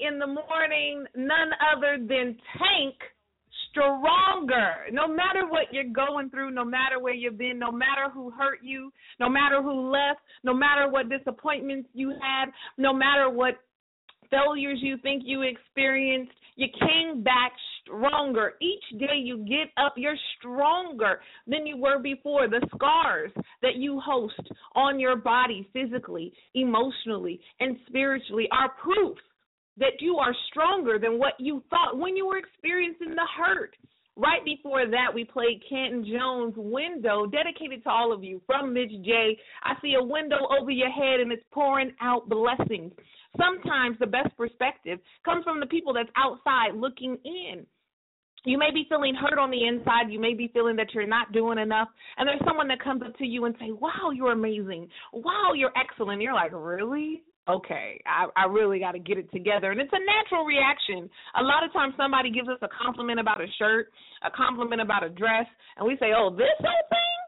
In 0.08 0.20
the 0.20 0.28
morning, 0.28 1.06
none 1.16 1.52
other 1.76 1.98
than 1.98 2.38
Tank 2.58 2.96
stronger. 3.70 4.86
No 4.92 5.08
matter 5.08 5.48
what 5.48 5.72
you're 5.72 5.92
going 5.92 6.30
through, 6.30 6.52
no 6.52 6.64
matter 6.66 7.00
where 7.00 7.14
you've 7.14 7.38
been, 7.38 7.60
no 7.60 7.72
matter 7.72 8.10
who 8.14 8.30
hurt 8.32 8.60
you, 8.62 8.92
no 9.20 9.30
matter 9.30 9.62
who 9.62 9.90
left, 9.90 10.20
no 10.44 10.54
matter 10.54 10.90
what 10.90 11.10
disappointments 11.10 11.90
you 11.94 12.10
had, 12.10 12.46
no 12.78 12.94
matter 12.94 13.30
what 13.30 13.56
failures 14.30 14.80
you 14.82 14.98
think 15.02 15.24
you 15.26 15.44
experienced, 15.44 16.32
you 16.56 16.68
came 16.80 17.24
back 17.24 17.52
stronger. 17.82 18.54
Each 18.62 19.00
day 19.00 19.18
you 19.18 19.38
get 19.40 19.72
up, 19.84 19.94
you're 19.98 20.18
stronger 20.38 21.22
than 21.48 21.66
you 21.66 21.78
were 21.78 22.00
before. 22.00 22.48
The 22.48 22.66
scars 22.76 23.32
that 23.62 23.76
you 23.76 24.00
host 24.00 24.40
on 24.76 25.00
your 25.00 25.16
body 25.16 25.68
physically, 25.74 26.34
emotionally, 26.54 27.40
and 27.60 27.78
spiritually 27.88 28.48
are 28.52 28.70
proof 28.82 29.18
that 29.78 30.00
you 30.00 30.18
are 30.18 30.36
stronger 30.50 31.00
than 31.00 31.18
what 31.18 31.34
you 31.40 31.64
thought 31.70 31.98
when 31.98 32.16
you 32.16 32.28
were 32.28 32.38
experiencing 32.38 33.16
the 33.16 33.28
hurt. 33.38 33.76
Right 34.16 34.46
before 34.46 34.86
that, 34.86 35.14
we 35.14 35.26
played 35.26 35.64
Canton 35.68 36.06
Jones' 36.06 36.54
Window, 36.56 37.26
dedicated 37.26 37.84
to 37.84 37.90
all 37.90 38.14
of 38.14 38.24
you 38.24 38.42
from 38.46 38.72
Miz 38.72 38.92
J. 39.04 39.36
I 39.64 39.74
see 39.82 39.96
a 40.00 40.04
window 40.04 40.38
over 40.60 40.70
your 40.70 40.92
head 40.92 41.20
and 41.20 41.32
it's 41.32 41.44
pouring 41.52 41.92
out 42.00 42.30
blessings. 42.30 42.92
Sometimes 43.38 43.98
the 44.00 44.06
best 44.06 44.36
perspective 44.38 45.00
comes 45.26 45.44
from 45.44 45.60
the 45.60 45.66
people 45.66 45.94
that's 45.94 46.12
outside 46.16 46.76
looking 46.76 47.18
in. 47.26 47.66
You 48.46 48.58
may 48.58 48.72
be 48.72 48.86
feeling 48.90 49.16
hurt 49.16 49.40
on 49.40 49.50
the 49.50 49.66
inside. 49.66 50.12
You 50.12 50.20
may 50.20 50.34
be 50.34 50.50
feeling 50.50 50.76
that 50.76 50.94
you're 50.94 51.08
not 51.08 51.32
doing 51.32 51.58
enough. 51.58 51.88
And 52.18 52.28
there's 52.28 52.42
someone 52.46 52.68
that 52.68 52.84
comes 52.84 53.02
up 53.02 53.18
to 53.18 53.26
you 53.26 53.46
and 53.46 53.56
say, 53.60 53.72
Wow, 53.72 54.12
you're 54.14 54.34
amazing. 54.34 54.90
Wow, 55.14 55.54
you're 55.56 55.72
excellent. 55.78 56.22
You're 56.22 56.34
like, 56.34 56.52
Really? 56.54 57.24
Okay, 57.50 58.02
I, 58.06 58.28
I 58.36 58.46
really 58.46 58.80
got 58.80 58.94
to 58.94 59.00
get 59.00 59.18
it 59.18 59.32
together. 59.32 59.72
And 59.72 59.82
it's 59.82 59.92
a 59.94 60.00
natural 60.00 60.46
reaction. 60.46 61.10
A 61.40 61.44
lot 61.44 61.64
of 61.64 61.74
times 61.74 61.94
somebody 61.98 62.32
gives 62.32 62.48
us 62.48 62.60
a 62.62 62.70
compliment 62.70 63.20
about 63.20 63.42
a 63.42 63.48
shirt, 63.58 63.92
a 64.24 64.32
compliment 64.32 64.82
about 64.82 65.04
a 65.04 65.10
dress, 65.10 65.46
and 65.78 65.88
we 65.88 65.98
say, 66.00 66.14
oh, 66.16 66.30
this 66.30 66.56
whole 66.60 66.88
thing? 66.90 67.23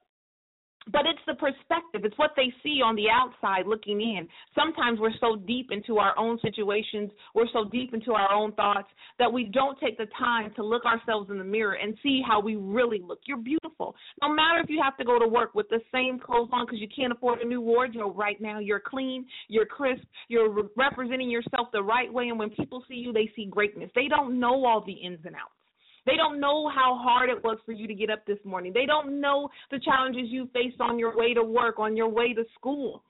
But 0.92 1.06
it's 1.06 1.20
the 1.26 1.34
perspective. 1.34 2.02
It's 2.04 2.18
what 2.18 2.32
they 2.36 2.54
see 2.62 2.82
on 2.84 2.96
the 2.96 3.10
outside 3.10 3.68
looking 3.68 4.02
in. 4.02 4.28
Sometimes 4.54 5.00
we're 5.00 5.18
so 5.20 5.36
deep 5.36 5.70
into 5.72 5.98
our 5.98 6.18
own 6.18 6.40
situations, 6.42 7.12
we're 7.34 7.50
so 7.52 7.66
deep 7.72 7.94
into 7.94 8.14
our 8.14 8.32
own 8.32 8.52
thoughts 8.54 8.88
that 9.18 9.32
we 9.32 9.46
don't 9.46 9.80
take 9.80 9.98
the 9.98 10.08
time 10.18 10.54
to 10.56 10.64
look 10.64 10.86
ourselves 10.86 11.30
in 11.30 11.38
the 11.38 11.44
mirror 11.44 11.78
and 11.82 11.96
see 12.04 12.22
how 12.26 12.40
we 12.40 12.56
really 12.56 13.02
look. 13.06 13.20
You're 13.26 13.38
beautiful. 13.38 13.96
No 14.22 14.30
matter 14.34 14.60
if 14.62 14.70
you 14.70 14.82
have 14.84 14.98
to 14.98 15.06
go 15.06 15.18
to 15.18 15.28
work 15.28 15.56
with 15.56 15.68
the 15.70 15.80
same 15.92 16.20
clothes 16.20 16.50
on 16.52 16.66
because 16.66 16.80
you 16.80 16.88
can't 16.96 17.12
afford 17.12 17.40
a 17.40 17.48
new 17.48 17.62
wardrobe 17.62 18.18
right 18.18 18.40
now, 18.40 18.60
you're 18.60 18.82
clean, 18.86 19.26
you're 19.48 19.66
crisp, 19.66 20.04
you're 20.28 20.50
re- 20.50 20.64
representing 20.78 21.30
yourself 21.30 21.70
the 21.74 21.82
right 21.82 22.12
way. 22.12 22.28
And 22.30 22.38
when 22.38 22.50
people 22.52 22.84
see 22.88 22.96
you, 22.96 23.12
they 23.12 23.32
see 23.36 23.48
greatness. 23.50 23.90
They 23.96 24.08
don't 24.08 24.40
know 24.40 24.66
all 24.66 24.84
the 24.86 24.94
ins 24.94 25.20
and 25.26 25.36
outs. 25.36 25.65
They 26.06 26.16
don't 26.16 26.40
know 26.40 26.70
how 26.70 27.00
hard 27.02 27.30
it 27.30 27.44
was 27.44 27.58
for 27.66 27.72
you 27.72 27.88
to 27.88 27.94
get 27.94 28.10
up 28.10 28.26
this 28.26 28.38
morning. 28.44 28.72
They 28.74 28.86
don't 28.86 29.20
know 29.20 29.50
the 29.72 29.80
challenges 29.80 30.26
you 30.28 30.50
faced 30.54 30.80
on 30.80 31.00
your 31.00 31.18
way 31.18 31.34
to 31.34 31.44
work, 31.44 31.80
on 31.80 31.98
your 31.98 32.10
way 32.10 32.34
to 32.34 32.44
school. 32.56 33.04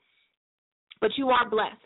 But 1.00 1.10
you 1.16 1.28
are 1.28 1.48
blessed. 1.48 1.85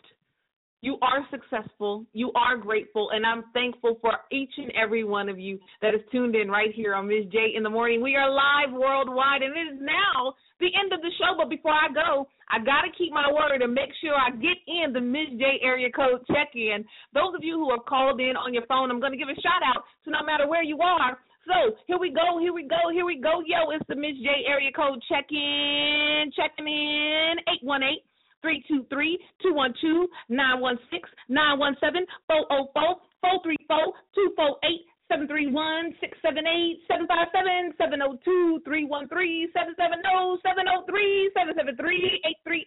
You 0.81 0.97
are 1.03 1.21
successful. 1.29 2.05
You 2.13 2.31
are 2.33 2.57
grateful. 2.57 3.11
And 3.13 3.23
I'm 3.23 3.43
thankful 3.53 3.99
for 4.01 4.13
each 4.31 4.49
and 4.57 4.73
every 4.75 5.03
one 5.03 5.29
of 5.29 5.37
you 5.37 5.59
that 5.81 5.93
is 5.93 6.01
tuned 6.11 6.35
in 6.35 6.49
right 6.49 6.73
here 6.73 6.95
on 6.95 7.07
Miz 7.07 7.25
J 7.31 7.53
in 7.55 7.61
the 7.61 7.69
morning. 7.69 8.01
We 8.01 8.15
are 8.15 8.29
live 8.29 8.73
worldwide, 8.73 9.43
and 9.43 9.55
it 9.55 9.75
is 9.75 9.79
now 9.79 10.33
the 10.59 10.73
end 10.73 10.91
of 10.91 11.01
the 11.01 11.11
show. 11.19 11.37
But 11.37 11.49
before 11.49 11.71
I 11.73 11.93
go, 11.93 12.27
I 12.49 12.57
got 12.57 12.81
to 12.81 12.97
keep 12.97 13.13
my 13.13 13.29
word 13.31 13.61
and 13.61 13.73
make 13.73 13.93
sure 14.01 14.15
I 14.17 14.31
get 14.31 14.57
in 14.65 14.91
the 14.91 15.01
Miz 15.01 15.37
J 15.37 15.61
area 15.61 15.89
code 15.91 16.25
check 16.25 16.49
in. 16.55 16.83
Those 17.13 17.37
of 17.37 17.43
you 17.43 17.61
who 17.61 17.69
have 17.69 17.85
called 17.85 18.19
in 18.19 18.33
on 18.35 18.51
your 18.51 18.65
phone, 18.65 18.89
I'm 18.89 18.99
going 18.99 19.13
to 19.13 19.21
give 19.21 19.29
a 19.29 19.37
shout 19.37 19.61
out 19.61 19.83
to 20.05 20.09
no 20.09 20.25
matter 20.25 20.47
where 20.49 20.63
you 20.63 20.81
are. 20.81 21.15
So 21.45 21.77
here 21.85 21.99
we 21.99 22.09
go, 22.09 22.39
here 22.39 22.53
we 22.53 22.65
go, 22.67 22.89
here 22.91 23.05
we 23.05 23.21
go. 23.21 23.41
Yo, 23.45 23.69
it's 23.69 23.85
the 23.87 23.95
Miz 23.95 24.17
J 24.17 24.49
area 24.49 24.71
code 24.73 24.97
check 25.09 25.29
in, 25.29 26.31
checking 26.33 26.65
in 26.65 27.37
818 27.61 28.01
323 28.41 29.17
212 29.41 30.09
916 30.29 31.09
917 31.29 32.05
404 32.27 32.97
434 33.21 33.93
248 34.13 34.91
731 35.11 35.91
678 35.99 36.87
757 36.87 37.75
702 37.75 38.63
313 38.63 39.51
770 39.51 40.39
703 40.39 41.31
773 41.35 42.23
830 42.47 42.65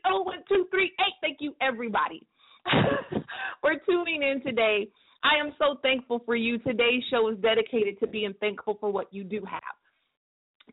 1238. 0.61 1.25
Thank 1.25 1.39
you, 1.41 1.57
everybody, 1.65 2.21
for 3.65 3.81
tuning 3.89 4.21
in 4.21 4.45
today. 4.45 4.87
I 5.25 5.41
am 5.41 5.57
so 5.57 5.81
thankful 5.81 6.21
for 6.29 6.37
you. 6.37 6.59
Today's 6.59 7.01
show 7.09 7.33
is 7.33 7.39
dedicated 7.41 7.99
to 8.01 8.07
being 8.07 8.37
thankful 8.45 8.77
for 8.77 8.93
what 8.93 9.09
you 9.09 9.25
do 9.25 9.41
have, 9.49 9.75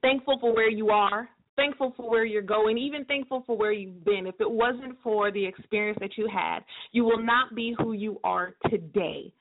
thankful 0.01 0.39
for 0.43 0.53
where 0.53 0.69
you 0.69 0.89
are, 0.89 1.29
thankful 1.61 1.93
for 1.95 2.09
where 2.09 2.25
you're 2.25 2.41
going, 2.41 2.77
even 2.77 3.05
thankful 3.05 3.43
for 3.45 3.55
where 3.55 3.71
you've 3.71 4.03
been. 4.03 4.25
If 4.25 4.35
it 4.39 4.49
wasn't 4.49 4.97
for 5.03 5.31
the 5.31 5.45
experience 5.45 5.97
that 6.01 6.17
you 6.17 6.27
had, 6.27 6.59
you 6.91 7.03
will 7.03 7.23
not 7.23 7.53
be 7.55 7.75
who 7.77 7.93
you 7.93 8.19
are 8.23 8.55
today. 8.69 9.31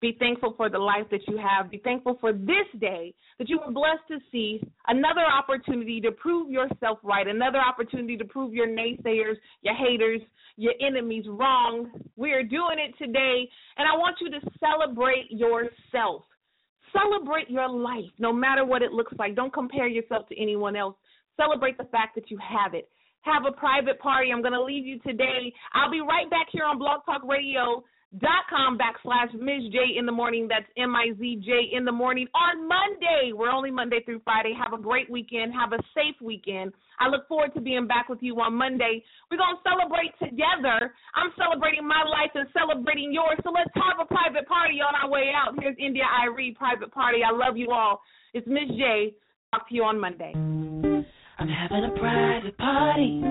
Be 0.00 0.16
thankful 0.18 0.54
for 0.56 0.68
the 0.68 0.78
life 0.78 1.06
that 1.10 1.26
you 1.26 1.38
have. 1.38 1.70
Be 1.70 1.78
thankful 1.78 2.18
for 2.20 2.32
this 2.32 2.68
day 2.80 3.14
that 3.38 3.48
you 3.48 3.58
were 3.58 3.72
blessed 3.72 4.06
to 4.08 4.18
see 4.30 4.60
another 4.88 5.24
opportunity 5.24 6.00
to 6.02 6.12
prove 6.12 6.50
yourself 6.50 6.98
right, 7.02 7.26
another 7.26 7.58
opportunity 7.58 8.16
to 8.16 8.24
prove 8.24 8.52
your 8.52 8.68
naysayers, 8.68 9.36
your 9.62 9.74
haters, 9.74 10.20
your 10.56 10.74
enemies 10.86 11.24
wrong. 11.28 11.90
We 12.16 12.32
are 12.32 12.42
doing 12.42 12.76
it 12.78 12.94
today, 13.02 13.48
and 13.78 13.88
I 13.88 13.96
want 13.96 14.16
you 14.20 14.30
to 14.30 14.40
celebrate 14.60 15.30
yourself. 15.30 16.24
Celebrate 16.92 17.50
your 17.50 17.68
life, 17.68 18.10
no 18.18 18.32
matter 18.32 18.64
what 18.64 18.82
it 18.82 18.92
looks 18.92 19.12
like. 19.18 19.34
Don't 19.34 19.52
compare 19.52 19.88
yourself 19.88 20.28
to 20.28 20.40
anyone 20.40 20.76
else. 20.76 20.94
Celebrate 21.36 21.78
the 21.78 21.84
fact 21.84 22.14
that 22.14 22.30
you 22.30 22.38
have 22.38 22.74
it. 22.74 22.88
Have 23.22 23.42
a 23.46 23.52
private 23.52 23.98
party. 23.98 24.30
I'm 24.32 24.40
going 24.40 24.54
to 24.54 24.62
leave 24.62 24.86
you 24.86 24.98
today. 25.00 25.52
I'll 25.74 25.90
be 25.90 26.00
right 26.00 26.30
back 26.30 26.46
here 26.52 26.64
on 26.64 26.78
Blog 26.78 27.04
Talk 27.04 27.22
Radio 27.24 27.84
dot 28.20 28.46
com 28.48 28.78
backslash 28.78 29.34
Miz 29.34 29.66
J 29.72 29.98
in 29.98 30.06
the 30.06 30.12
morning. 30.12 30.46
That's 30.48 30.64
M 30.78 30.94
I 30.94 31.10
Z 31.18 31.42
J 31.44 31.76
in 31.76 31.84
the 31.84 31.92
morning 31.92 32.28
on 32.34 32.66
Monday. 32.66 33.32
We're 33.34 33.50
only 33.50 33.72
Monday 33.72 33.98
through 34.04 34.20
Friday. 34.22 34.54
Have 34.56 34.78
a 34.78 34.80
great 34.80 35.10
weekend. 35.10 35.52
Have 35.52 35.72
a 35.72 35.82
safe 35.92 36.14
weekend. 36.22 36.72
I 37.00 37.08
look 37.08 37.26
forward 37.26 37.52
to 37.54 37.60
being 37.60 37.88
back 37.88 38.08
with 38.08 38.22
you 38.22 38.40
on 38.40 38.54
Monday. 38.54 39.02
We're 39.28 39.38
going 39.38 39.56
to 39.56 39.68
celebrate 39.68 40.14
together. 40.22 40.94
I'm 41.16 41.34
celebrating 41.36 41.86
my 41.86 42.04
life 42.06 42.30
and 42.34 42.46
celebrating 42.56 43.12
yours. 43.12 43.38
So 43.42 43.50
let's 43.50 43.74
have 43.74 43.98
a 44.00 44.06
private 44.06 44.46
party 44.46 44.78
on 44.80 44.94
our 44.94 45.10
way 45.10 45.32
out. 45.34 45.58
Here's 45.60 45.76
India 45.78 46.04
Irie, 46.24 46.54
private 46.54 46.92
party. 46.92 47.18
I 47.26 47.32
love 47.34 47.56
you 47.58 47.72
all. 47.72 48.00
It's 48.32 48.46
Miz 48.46 48.70
J. 48.78 49.14
Talk 49.52 49.68
to 49.68 49.74
you 49.74 49.82
on 49.82 49.98
Monday. 49.98 50.32
I'm 51.38 51.48
having 51.48 51.84
a 51.84 51.90
private 51.98 52.56
party. 52.56 53.22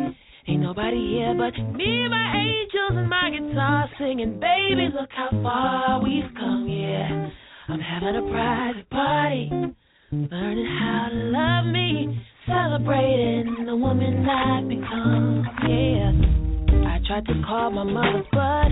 Ain't 0.48 0.62
nobody 0.62 1.18
here 1.18 1.34
but 1.34 1.58
me, 1.74 2.04
and 2.04 2.12
my 2.12 2.38
angels, 2.38 2.92
and 2.92 3.10
my 3.10 3.32
guitar 3.32 3.90
singing. 3.98 4.40
Baby, 4.40 4.90
look 4.94 5.10
how 5.10 5.30
far 5.42 6.04
we've 6.04 6.30
come, 6.36 6.68
yeah. 6.70 7.30
I'm 7.68 7.80
having 7.80 8.16
a 8.16 8.22
private 8.30 8.88
party, 8.92 9.50
learning 10.12 10.70
how 10.80 11.08
to 11.10 11.18
love 11.34 11.66
me, 11.74 12.22
celebrating 12.46 13.66
the 13.66 13.76
woman 13.76 14.30
I've 14.30 14.70
become, 14.70 15.44
yeah. 15.66 16.86
I 16.86 17.00
tried 17.08 17.26
to 17.26 17.42
call 17.48 17.72
my 17.72 17.86
mother, 17.86 18.24
but 18.32 18.70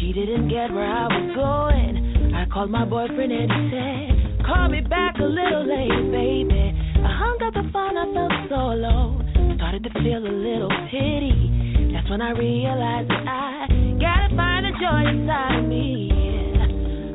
she 0.00 0.14
didn't 0.14 0.48
get 0.48 0.72
where 0.72 0.88
I 0.88 1.08
was 1.12 1.36
going. 1.36 2.34
I 2.34 2.46
called 2.50 2.70
my 2.70 2.86
boyfriend 2.86 3.32
and 3.32 3.52
he 3.52 3.70
said, 3.70 4.46
Call 4.46 4.68
me 4.70 4.80
back 4.80 5.16
a 5.20 5.24
little 5.24 5.68
later, 5.68 6.08
baby. 6.10 6.71
I 7.02 7.10
hung 7.10 7.38
up 7.42 7.54
the 7.54 7.66
phone, 7.72 7.98
I 7.98 8.06
felt 8.14 8.32
so 8.48 8.62
low. 8.78 9.18
Started 9.58 9.82
to 9.84 9.90
feel 9.98 10.22
a 10.22 10.30
little 10.30 10.70
pity. 10.86 11.90
That's 11.92 12.08
when 12.08 12.22
I 12.22 12.30
realized 12.30 13.10
that 13.10 13.26
I 13.26 13.66
gotta 13.98 14.30
find 14.38 14.62
the 14.66 14.72
joy 14.78 15.02
inside 15.10 15.66
me. 15.66 16.14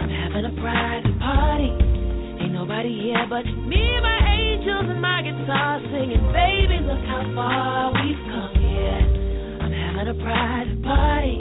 I'm 0.03 0.11
having 0.11 0.43
a 0.43 0.53
private 0.59 1.17
party. 1.23 1.71
Ain't 2.43 2.51
nobody 2.51 2.91
here 2.99 3.25
but 3.31 3.47
me, 3.47 3.79
and 3.79 4.03
my 4.03 4.19
angels, 4.27 4.91
and 4.91 5.01
my 5.01 5.23
guitar 5.23 5.79
singing. 5.87 6.23
Baby, 6.35 6.83
look 6.83 7.03
how 7.07 7.23
far 7.31 7.95
we've 7.95 8.23
come. 8.27 8.51
Yeah. 8.59 9.63
I'm 9.63 9.71
having 9.71 10.07
a 10.11 10.17
private 10.19 10.83
party. 10.83 11.39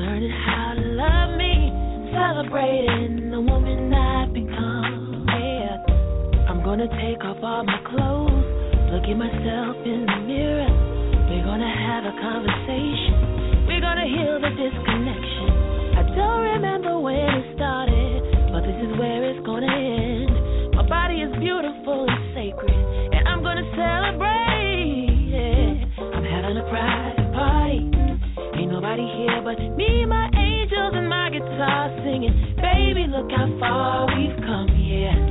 Learning 0.00 0.32
how 0.32 0.80
to 0.80 0.84
love 0.96 1.36
me. 1.36 1.76
Celebrating 2.08 3.30
the 3.30 3.40
woman 3.40 3.59
gonna 6.70 6.86
take 7.02 7.18
off 7.26 7.42
all 7.42 7.66
my 7.66 7.82
clothes, 7.82 8.46
look 8.94 9.02
at 9.02 9.18
myself 9.18 9.74
in 9.82 10.06
the 10.06 10.18
mirror. 10.22 10.70
We're 11.26 11.42
gonna 11.42 11.66
have 11.66 12.06
a 12.06 12.14
conversation. 12.14 13.66
We're 13.66 13.82
gonna 13.82 14.06
heal 14.06 14.38
the 14.38 14.54
disconnection. 14.54 15.50
I 15.98 16.02
don't 16.14 16.42
remember 16.54 16.94
when 17.02 17.26
it 17.26 17.58
started, 17.58 18.54
but 18.54 18.62
this 18.62 18.78
is 18.86 18.92
where 19.02 19.18
it's 19.34 19.42
gonna 19.42 19.66
end. 19.66 20.78
My 20.78 20.86
body 20.86 21.26
is 21.26 21.34
beautiful 21.42 22.06
and 22.06 22.38
sacred, 22.38 22.70
and 22.70 23.26
I'm 23.26 23.42
gonna 23.42 23.66
celebrate. 23.74 25.10
Yeah. 25.26 25.74
I'm 26.06 26.22
having 26.22 26.54
a 26.54 26.66
private 26.70 27.34
party. 27.34 27.82
Ain't 28.62 28.70
nobody 28.70 29.10
here 29.18 29.42
but 29.42 29.58
me, 29.74 30.06
my 30.06 30.30
angels, 30.38 30.94
and 30.94 31.10
my 31.10 31.34
guitar 31.34 31.90
singing. 32.06 32.54
Baby, 32.62 33.10
look 33.10 33.26
how 33.34 33.50
far 33.58 34.06
we've 34.14 34.38
come, 34.46 34.70
yeah. 34.78 35.29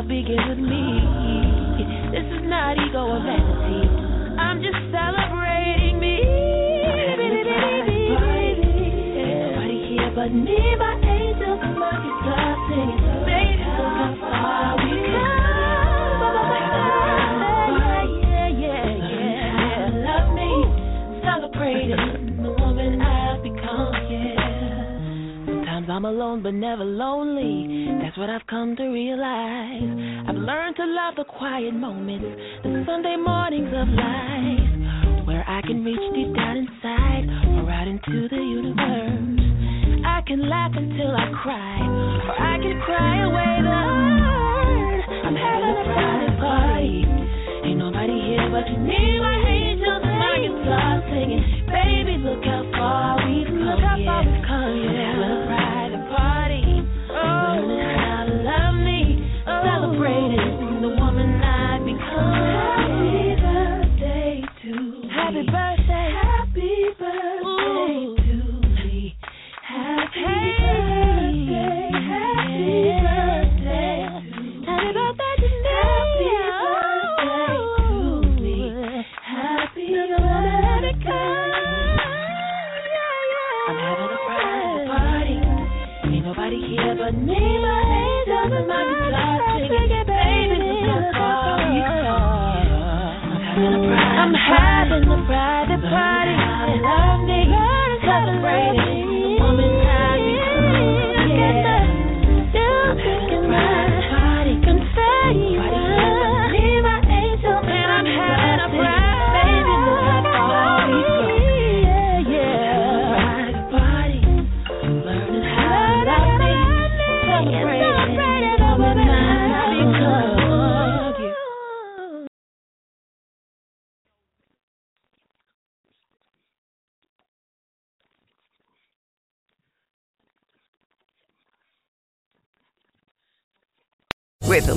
Love 0.00 0.08
begins 0.08 0.40
with 0.48 0.58
me. 0.58 1.00
This 2.10 2.24
is 2.24 2.42
not 2.48 2.76
ego 2.78 3.04
or 3.04 3.20
vanity. 3.20 3.88
I'm 4.40 4.62
just 4.62 4.78
celebrating 4.90 6.00
me. 6.00 6.20
Nobody 9.44 9.78
here 9.88 10.12
but 10.14 10.32
me, 10.32 10.76
my 10.78 10.94
angel, 11.04 11.56
my 11.76 11.92
guitar 12.00 12.56
singing. 12.68 13.00
How 13.60 14.16
far 14.20 14.76
we 14.84 14.92
come. 15.12 15.50
Celebrating 21.22 22.42
the 22.42 22.50
woman 22.58 23.02
I've 23.02 23.42
become. 23.42 23.92
Yeah. 24.10 25.46
Sometimes 25.46 25.88
I'm 25.90 26.04
alone, 26.06 26.42
but 26.42 26.54
never 26.54 26.84
lonely. 26.84 27.89
That's 28.10 28.18
what 28.18 28.28
I've 28.28 28.46
come 28.48 28.74
to 28.74 28.88
realize. 28.88 30.26
I've 30.26 30.34
learned 30.34 30.74
to 30.82 30.84
love 30.84 31.14
the 31.14 31.22
quiet 31.22 31.70
moments, 31.70 32.26
the 32.64 32.82
Sunday 32.84 33.14
mornings 33.14 33.70
of 33.70 33.86
life, 33.86 35.26
where 35.28 35.46
I 35.46 35.62
can 35.62 35.84
reach 35.84 36.02
deep 36.10 36.34
down 36.34 36.56
inside 36.58 37.30
or 37.54 37.70
out 37.70 37.86
into 37.86 38.26
the 38.26 38.34
universe. 38.34 40.02
I 40.02 40.26
can 40.26 40.42
laugh 40.50 40.72
until 40.74 41.14
I 41.14 41.30
cry, 41.38 41.86
or 42.26 42.34
I 42.34 42.58
can 42.58 42.82
cry 42.82 43.22
away 43.30 43.62
the 43.62 43.78
hurt. 43.78 45.06
I'm 45.30 45.36
having 45.38 45.70
a 45.70 45.86
private 45.94 46.34
party. 46.42 47.06
Ain't 47.62 47.78
nobody 47.78 48.18
here 48.26 48.50
but 48.50 48.66
me, 48.74 49.22
my 49.22 49.38
angels, 49.38 49.59